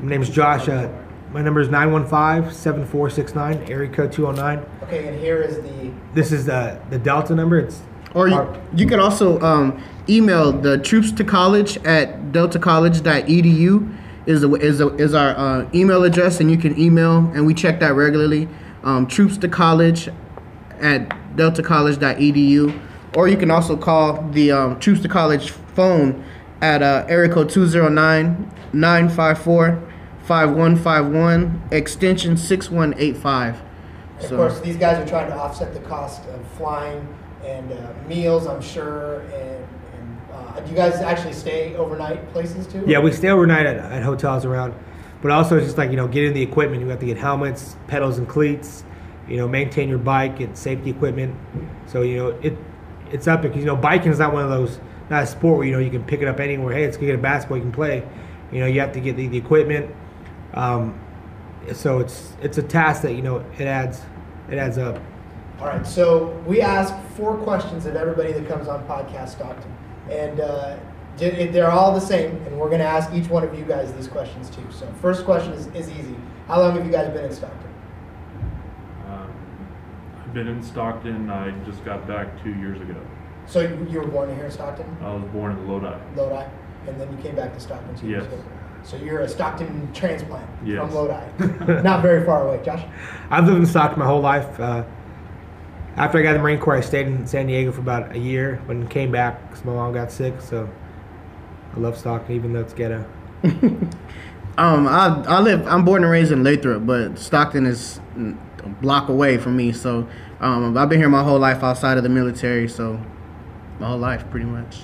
[0.00, 0.66] My name is Josh.
[0.68, 0.90] Uh,
[1.32, 4.64] my number is 915-7469, area code 209.
[4.84, 7.58] Okay, and here is the This is the the Delta number.
[7.58, 7.82] It's
[8.14, 14.54] Or you, you can also um, email the troops to college at deltacollege.edu is a,
[14.54, 17.94] is a, is our uh, email address, and you can email, and we check that
[17.94, 18.48] regularly.
[18.82, 20.08] Um, troops to college
[20.80, 22.80] at deltacollege.edu,
[23.14, 26.24] or you can also call the um, troops to college phone
[26.60, 29.80] at uh, area code 209 954
[30.24, 33.62] 5151 extension 6185.
[34.20, 37.06] Of course, these guys are trying to offset the cost of flying
[37.44, 39.20] and uh, meals, I'm sure.
[39.20, 42.82] And, and uh, do you guys actually stay overnight places too?
[42.84, 44.74] Yeah, we stay overnight at, at hotels around,
[45.22, 46.82] but also it's just like you know getting the equipment.
[46.82, 48.82] You have to get helmets, pedals, and cleats.
[49.28, 51.36] You know, maintain your bike, get safety equipment.
[51.86, 52.58] So you know it
[53.12, 55.66] it's up because you know biking is not one of those not a sport where
[55.66, 56.74] you know you can pick it up anywhere.
[56.74, 58.06] Hey, let's go get a basketball you can play.
[58.52, 59.94] You know you have to get the, the equipment.
[60.54, 60.98] Um,
[61.72, 64.02] so it's it's a task that you know it adds
[64.50, 65.00] it adds up.
[65.60, 69.76] All right, so we ask four questions of everybody that comes on Podcast Stockton,
[70.08, 70.78] and uh,
[71.16, 74.06] they're all the same, and we're going to ask each one of you guys these
[74.06, 74.64] questions too.
[74.70, 76.14] So, first question is, is easy.
[76.46, 77.74] How long have you guys been in Stockton?
[79.08, 79.34] Um,
[80.22, 81.28] I've been in Stockton.
[81.28, 83.00] I just got back two years ago.
[83.48, 85.96] So you, you were born here in Stockton, I was born in Lodi.
[86.16, 86.44] Lodi,
[86.86, 88.32] and then you came back to Stockton two years Yes.
[88.32, 88.42] ago.
[88.84, 90.80] So you're a Stockton transplant Yes.
[90.80, 92.62] from Lodi, not very far away.
[92.64, 92.84] Josh,
[93.30, 94.60] I've lived in Stockton my whole life.
[94.60, 94.84] Uh,
[95.96, 98.18] after I got in the Marine Corps, I stayed in San Diego for about a
[98.18, 100.40] year, but then came back because my mom got sick.
[100.40, 100.68] So
[101.74, 103.04] I love Stockton, even though it's ghetto.
[104.58, 105.64] Um, I I live.
[105.68, 109.70] I'm born and raised in Lathrop, but Stockton is a block away from me.
[109.70, 110.08] So,
[110.40, 112.66] um, I've been here my whole life outside of the military.
[112.66, 112.98] So,
[113.78, 114.80] my whole life, pretty much.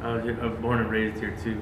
[0.00, 1.60] I was, I was born and raised here too.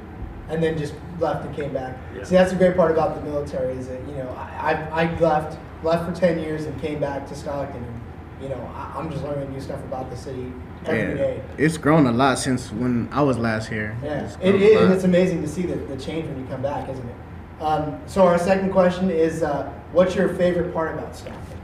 [0.51, 1.97] and then just left and came back.
[2.15, 2.23] Yeah.
[2.23, 5.19] See, that's the great part about the military is that you know I, I, I
[5.21, 8.01] left left for ten years and came back to Stockton, and
[8.43, 10.53] you know I, I'm just learning new stuff about the city
[10.85, 11.43] every day.
[11.57, 13.97] It's grown a lot since when I was last here.
[14.05, 14.85] Yeah, It's it grown a is, lot.
[14.85, 17.63] and it's amazing to see the, the change when you come back, isn't it?
[17.63, 21.59] Um, so our second question is, uh, what's your favorite part about Stockton?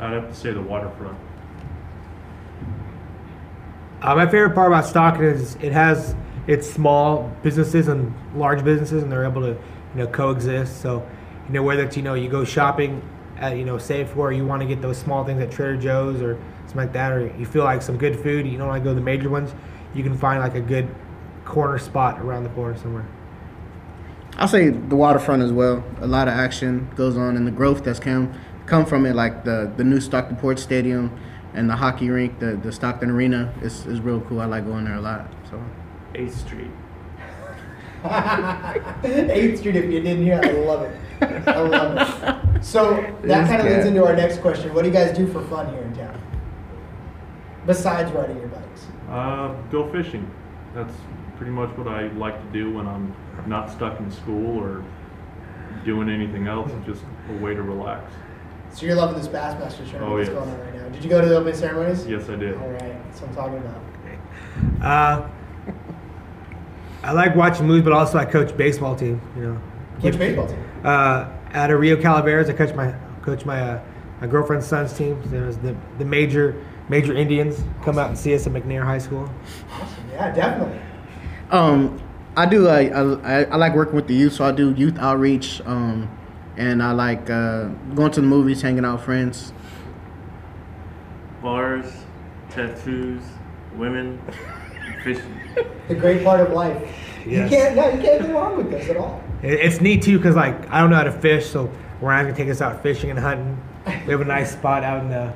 [0.00, 1.16] I'd have to say the waterfront.
[4.02, 6.14] Uh, my favorite part about Stockton is it has
[6.46, 10.80] it's small businesses and large businesses, and they're able to you know coexist.
[10.80, 11.06] So
[11.46, 13.02] you know whether it's you know you go shopping
[13.36, 16.22] at you know Safeway, or you want to get those small things at Trader Joe's
[16.22, 18.84] or something like that, or you feel like some good food, you don't want to
[18.84, 19.54] go to the major ones,
[19.94, 20.88] you can find like a good
[21.44, 23.06] corner spot around the corner somewhere.
[24.36, 25.84] I'll say the waterfront as well.
[26.00, 28.32] A lot of action goes on, and the growth that's come
[28.64, 31.14] come from it, like the the new Stockton Port Stadium
[31.54, 34.40] and the hockey rink, the the Stockton Arena, is is real cool.
[34.40, 35.30] I like going there a lot.
[35.50, 35.62] So.
[36.14, 36.70] 8th Street.
[38.02, 41.48] 8th Street, if you didn't hear, I love it.
[41.48, 42.64] I love it.
[42.64, 44.74] So that kind of leads into our next question.
[44.74, 46.20] What do you guys do for fun here in town?
[47.66, 48.86] Besides riding your bikes.
[49.08, 50.28] Uh, go fishing.
[50.74, 50.94] That's
[51.36, 53.14] pretty much what I like to do when I'm
[53.46, 54.84] not stuck in school or
[55.84, 56.70] doing anything else.
[56.72, 58.12] It's just a way to relax.
[58.72, 60.38] So you're loving this Bassmaster tournament Oh, that's yes.
[60.38, 60.88] going on right now.
[60.90, 62.06] Did you go to the opening ceremonies?
[62.06, 62.56] Yes, I did.
[62.56, 63.80] All right, that's what I'm talking about.
[64.82, 65.28] Uh,
[67.02, 69.20] I like watching movies, but also I coach baseball team.
[69.36, 69.54] You know,
[70.00, 70.58] Which baseball team?
[70.84, 73.80] Uh, at a Rio Calaveras, I coach my coach my uh,
[74.20, 75.20] my girlfriend's son's team.
[75.26, 79.30] There's the the major major Indians come out and see us at McNair High School.
[79.72, 80.04] Awesome.
[80.12, 80.80] Yeah, definitely.
[81.50, 82.00] Um,
[82.36, 82.68] I do.
[82.68, 85.60] Uh, I, I like working with the youth, so I do youth outreach.
[85.64, 86.10] Um,
[86.60, 89.54] and I like uh, going to the movies, hanging out with friends.
[91.42, 91.90] Bars,
[92.50, 93.22] tattoos,
[93.74, 94.20] women,
[95.02, 95.36] fishing.
[95.88, 96.80] The great part of life.
[97.26, 97.50] Yes.
[97.50, 99.20] You can't, no, you can't go wrong with this at all.
[99.42, 101.68] It's neat too because like I don't know how to fish, so
[102.00, 103.60] Ryan's gonna take us out fishing and hunting.
[104.06, 105.34] We have a nice spot out in the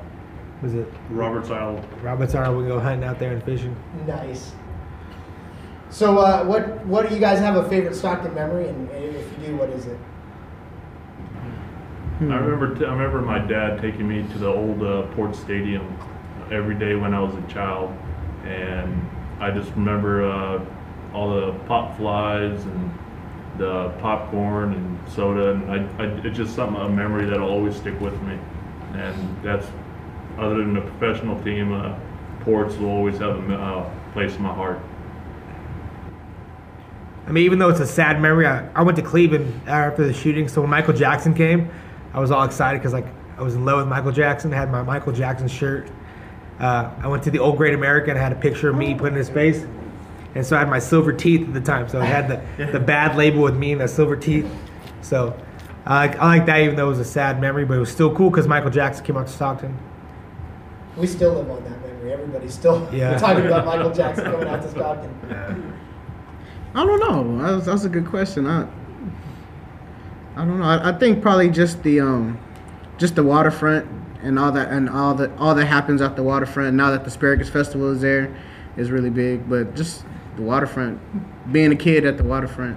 [0.63, 1.85] was it Roberts Isle.
[2.03, 2.55] Roberts Isle.
[2.55, 3.75] We can go hunting out there and fishing.
[4.07, 4.53] Nice.
[5.91, 9.33] So, uh, what what do you guys have a favorite Stockton memory, and, and if
[9.33, 9.99] you do, what is it?
[12.21, 12.77] I remember.
[12.77, 15.99] T- I remember my dad taking me to the old uh, Port Stadium
[16.53, 17.93] every day when I was a child,
[18.45, 19.11] and
[19.41, 20.65] I just remember uh,
[21.13, 22.99] all the pop flies and
[23.59, 28.01] the popcorn and soda, and I, I, it's just something a memory that'll always stick
[28.01, 28.39] with me,
[28.93, 29.67] and that's
[30.39, 31.73] other than the professional team.
[31.73, 31.99] Uh,
[32.41, 34.79] Ports will always have a uh, place in my heart.
[37.27, 40.13] I mean, even though it's a sad memory, I, I went to Cleveland after the
[40.13, 40.47] shooting.
[40.47, 41.71] So when Michael Jackson came,
[42.15, 43.07] I was all excited because like
[43.37, 44.53] I was in love with Michael Jackson.
[44.55, 45.91] I had my Michael Jackson shirt.
[46.61, 48.17] Uh, I went to the Old Great American.
[48.17, 49.67] I had a picture of me put in his face,
[50.37, 51.89] and so I had my silver teeth at the time.
[51.89, 54.49] So I had the the bad label with me and the silver teeth.
[55.03, 55.37] So
[55.85, 57.91] I like, I like that, even though it was a sad memory, but it was
[57.91, 59.77] still cool because Michael Jackson came out to Stockton.
[60.97, 62.13] We still live on that memory.
[62.13, 63.19] Everybody's still Yeah.
[63.19, 65.75] talking about Michael Jackson coming out to Stockton.
[66.77, 67.55] I don't know.
[67.57, 68.47] That's, that's a good question.
[68.47, 68.67] I
[70.37, 70.65] I don't know.
[70.65, 72.39] I, I think probably just the um
[72.99, 73.87] just the waterfront
[74.23, 77.09] and all that and all that all that happens at the waterfront now that the
[77.09, 78.35] Asparagus Festival is there
[78.77, 79.49] is really big.
[79.49, 80.05] But just
[80.37, 81.01] the waterfront,
[81.53, 82.77] being a kid at the waterfront.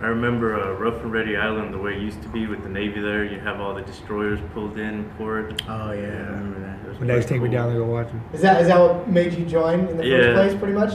[0.00, 2.68] I remember uh, Rough and Ready Island, the way it used to be with the
[2.68, 3.24] Navy there.
[3.24, 5.60] You have all the destroyers pulled in for it.
[5.68, 6.78] Oh yeah, I remember that.
[6.84, 8.22] It was When they pretty take me down there to go watch him.
[8.32, 10.18] Is that is that what made you join in the Yeah.
[10.34, 10.92] first place, pretty much?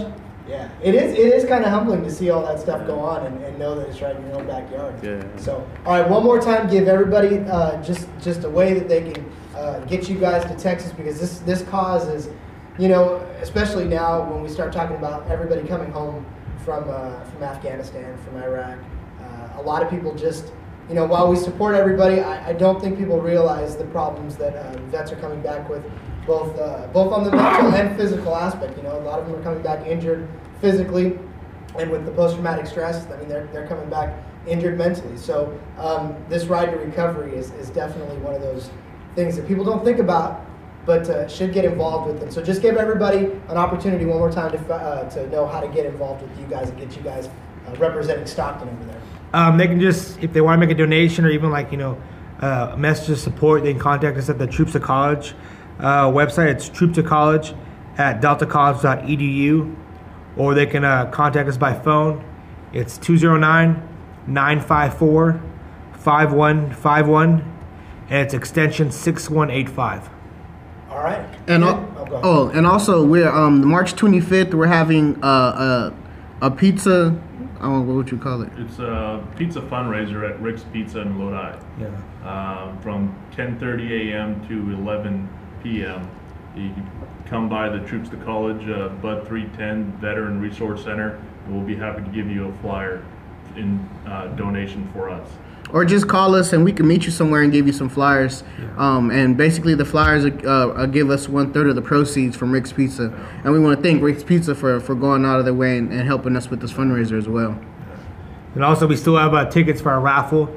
[0.47, 1.13] Yeah, it is.
[1.13, 3.75] It is kind of humbling to see all that stuff go on and, and know
[3.75, 5.01] that it's right in your own backyard.
[5.01, 5.23] Yeah.
[5.37, 9.11] So, all right, one more time, give everybody uh, just just a way that they
[9.11, 12.29] can uh, get you guys to Texas because this this cause is,
[12.77, 16.25] you know, especially now when we start talking about everybody coming home
[16.65, 18.77] from uh, from Afghanistan, from Iraq.
[19.21, 20.51] Uh, a lot of people just,
[20.89, 24.55] you know, while we support everybody, I, I don't think people realize the problems that
[24.55, 25.83] uh, vets are coming back with,
[26.25, 28.77] both uh, both on the mental and physical aspect.
[28.77, 30.27] You know, a lot of them are coming back injured
[30.61, 31.19] physically,
[31.77, 34.15] and with the post-traumatic stress, I mean, they're, they're coming back
[34.47, 35.17] injured mentally.
[35.17, 38.69] So um, this ride to recovery is, is definitely one of those
[39.15, 40.45] things that people don't think about,
[40.85, 42.21] but uh, should get involved with.
[42.21, 45.61] And so just give everybody an opportunity one more time to, uh, to know how
[45.61, 47.27] to get involved with you guys and get you guys
[47.67, 49.01] uh, representing Stockton over there.
[49.33, 51.77] Um, they can just, if they want to make a donation or even like, you
[51.77, 52.01] know,
[52.41, 55.33] uh, a message of support, they can contact us at the Troops of College
[55.79, 56.47] uh, website.
[56.51, 57.53] It's Troop to College
[57.97, 59.75] at deltacollege.edu,
[60.37, 62.23] or they can uh, contact us by phone.
[62.73, 63.89] It's 209
[64.27, 65.41] 954
[65.93, 67.41] 5151,
[68.09, 70.09] and it's extension 6185.
[70.89, 71.25] All right.
[71.47, 71.85] And Yeah.
[71.97, 74.53] Oh, oh, and also we're um March 25th.
[74.53, 75.91] We're having uh,
[76.41, 77.19] a a pizza.
[77.59, 78.49] I don't know what would you call it.
[78.57, 81.57] It's a pizza fundraiser at Rick's Pizza in Lodi.
[81.79, 81.87] Yeah.
[82.29, 84.45] Um, from 10:30 a.m.
[84.47, 85.29] to 11
[85.63, 86.09] p.m.
[86.55, 86.91] You can
[87.25, 91.19] come by the Troops to College uh, Bud 310 Veteran Resource Center.
[91.45, 93.03] and We'll be happy to give you a flyer
[93.55, 95.27] in uh, donation for us.
[95.71, 98.43] Or just call us and we can meet you somewhere and give you some flyers.
[98.77, 102.51] Um, and basically, the flyers uh, uh, give us one third of the proceeds from
[102.51, 103.05] Rick's Pizza.
[103.43, 105.91] And we want to thank Rick's Pizza for, for going out of their way and,
[105.91, 107.59] and helping us with this fundraiser as well.
[108.53, 110.55] And also, we still have uh, tickets for our raffle.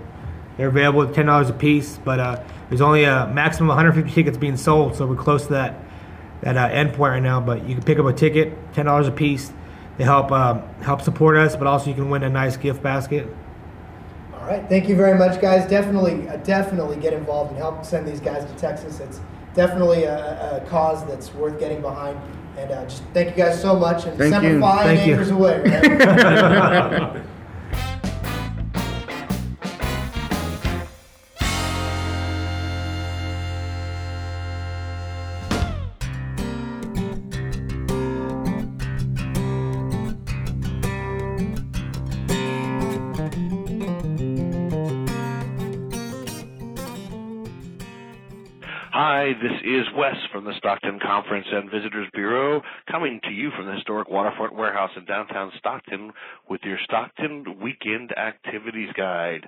[0.59, 4.12] They're available at ten dollars a piece, but uh, there's only a maximum of 150
[4.14, 5.74] tickets being sold, so we're close to that
[6.42, 7.40] that uh, end point right now.
[7.40, 9.52] But you can pick up a ticket, ten dollars a piece.
[9.98, 13.28] They help um, help support us, but also you can win a nice gift basket.
[14.34, 14.68] All right.
[14.68, 15.68] Thank you very much, guys.
[15.68, 19.00] Definitely, uh, definitely get involved and help send these guys to Texas.
[19.00, 19.20] It's
[19.54, 22.18] definitely a, a cause that's worth getting behind.
[22.58, 24.04] And uh, just thank you guys so much.
[24.06, 24.40] And Thank you.
[24.40, 25.12] Semper Fi and Thank you.
[25.14, 25.60] anchors away.
[25.62, 27.22] Right?
[49.43, 53.74] this is Wes from the Stockton Conference and Visitors Bureau, coming to you from the
[53.74, 56.12] historic Waterfront Warehouse in downtown Stockton
[56.49, 59.47] with your Stockton Weekend Activities Guide.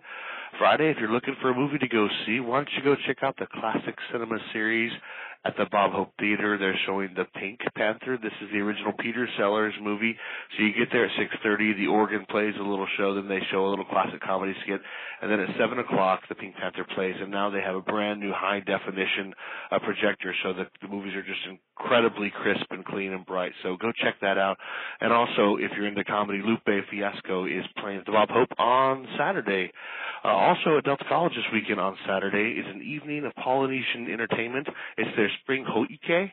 [0.58, 3.22] Friday, if you're looking for a movie to go see, why don't you go check
[3.22, 4.92] out the Classic Cinema Series
[5.48, 6.58] at the Bob Hope Theater.
[6.58, 8.18] They're showing The Pink Panther.
[8.20, 10.14] This is the original Peter Sellers movie.
[10.56, 13.66] So you get there at 6.30, the organ plays a little show, then they show
[13.66, 14.80] a little classic comedy skit,
[15.22, 18.20] and then at 7 o'clock, the Pink Panther plays, and now they have a brand
[18.20, 19.32] new high definition
[19.72, 21.40] uh, projector, so that the movies are just
[21.78, 23.52] incredibly crisp and clean and bright.
[23.62, 24.56] So go check that out.
[25.00, 29.72] And also, if you're into comedy, Lupe Fiasco is playing the Bob Hope on Saturday.
[30.24, 34.66] Uh, also at Delta College this weekend on Saturday is an evening of Polynesian entertainment.
[34.96, 36.32] It's their spring ho'ike,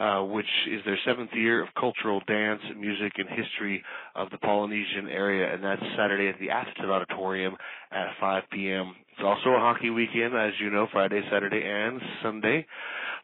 [0.00, 3.82] uh, which is their seventh year of cultural dance, music, and history
[4.14, 7.56] of the Polynesian area, and that's Saturday at the Atherton Auditorium
[7.92, 8.94] at 5 p.m.
[9.16, 12.66] It's also a hockey weekend, as you know, Friday, Saturday, and Sunday.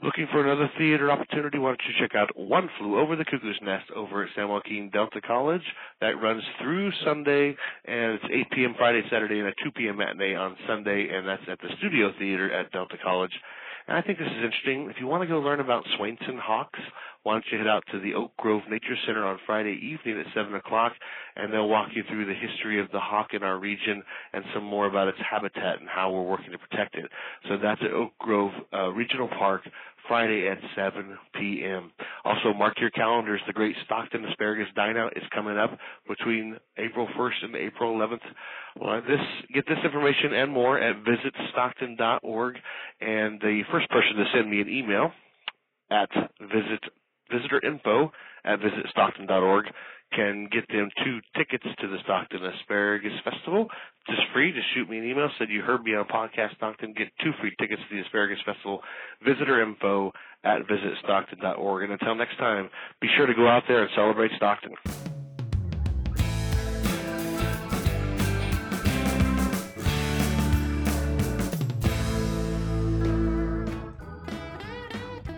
[0.03, 1.59] Looking for another theater opportunity?
[1.59, 4.89] Why don't you check out One Flew Over the Cuckoo's Nest over at San Joaquin
[4.91, 5.63] Delta College?
[6.01, 8.75] That runs through Sunday, and it's 8 p.m.
[8.79, 9.99] Friday, Saturday, and a 2 p.m.
[9.99, 13.33] matinee on Sunday, and that's at the Studio Theater at Delta College.
[13.87, 14.89] And I think this is interesting.
[14.89, 16.81] If you want to go learn about Swainson hawks,
[17.23, 20.27] why don't you head out to the Oak Grove Nature Center on Friday evening at
[20.35, 20.93] 7 o'clock,
[21.37, 24.03] and they'll walk you through the history of the hawk in our region
[24.33, 27.07] and some more about its habitat and how we're working to protect it.
[27.49, 29.63] So that's at Oak Grove uh, Regional Park,
[30.09, 31.93] Friday at 7 p.m.
[32.25, 33.41] Also, mark your calendars.
[33.47, 38.19] The Great Stockton Asparagus Dine Out is coming up between April 1st and April 11th.
[38.81, 39.21] Well, this
[39.55, 42.57] get this information and more at visitstockton.org.
[43.01, 45.13] And the first person to send me an email
[45.91, 46.09] at
[46.41, 46.83] visit
[47.33, 48.13] visitor info
[48.45, 49.67] at visitstockton.org
[50.15, 53.69] can get them two tickets to the Stockton Asparagus Festival.
[54.07, 54.53] Just free.
[54.53, 55.29] Just shoot me an email.
[55.39, 56.93] Said you heard me on podcast Stockton.
[56.97, 58.81] Get two free tickets to the Asparagus Festival.
[59.25, 60.13] Visitor info
[60.45, 61.85] at visitstockton.org.
[61.85, 62.69] And until next time,
[63.01, 64.73] be sure to go out there and celebrate Stockton.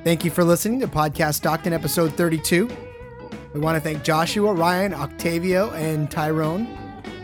[0.04, 2.68] Thank you for listening to Podcast Stockton episode 32.
[3.54, 6.66] We want to thank Joshua, Ryan, Octavio, and Tyrone.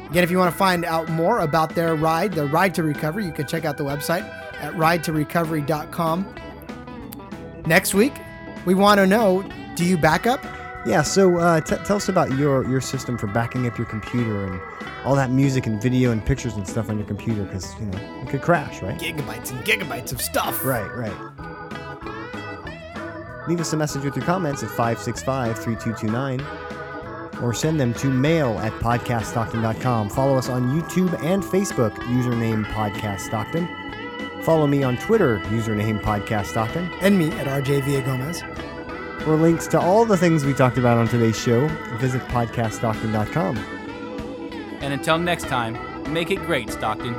[0.08, 3.26] Again, if you want to find out more about their ride, their Ride to Recovery,
[3.26, 4.26] you can check out the website
[4.62, 6.34] at ridetorecovery.com.
[7.66, 8.14] Next week,
[8.64, 10.42] we want to know do you back up?
[10.86, 14.46] Yeah, so uh, t- tell us about your, your system for backing up your computer
[14.46, 14.58] and
[15.04, 17.98] all that music and video and pictures and stuff on your computer because, you know,
[18.22, 18.98] it could crash, right?
[18.98, 20.64] Gigabytes and gigabytes of stuff.
[20.64, 21.49] Right, right.
[23.50, 28.56] Leave us a message with your comments at 565 3229 or send them to mail
[28.60, 30.08] at podcaststockton.com.
[30.08, 33.68] Follow us on YouTube and Facebook, username Podcast Stockton.
[34.44, 36.88] Follow me on Twitter, username Podcast Stockton.
[37.00, 38.40] And me at RJ Villagomez.
[39.24, 43.56] For links to all the things we talked about on today's show, visit podcaststockton.com.
[44.80, 45.76] And until next time,
[46.12, 47.16] make it great, Stockton.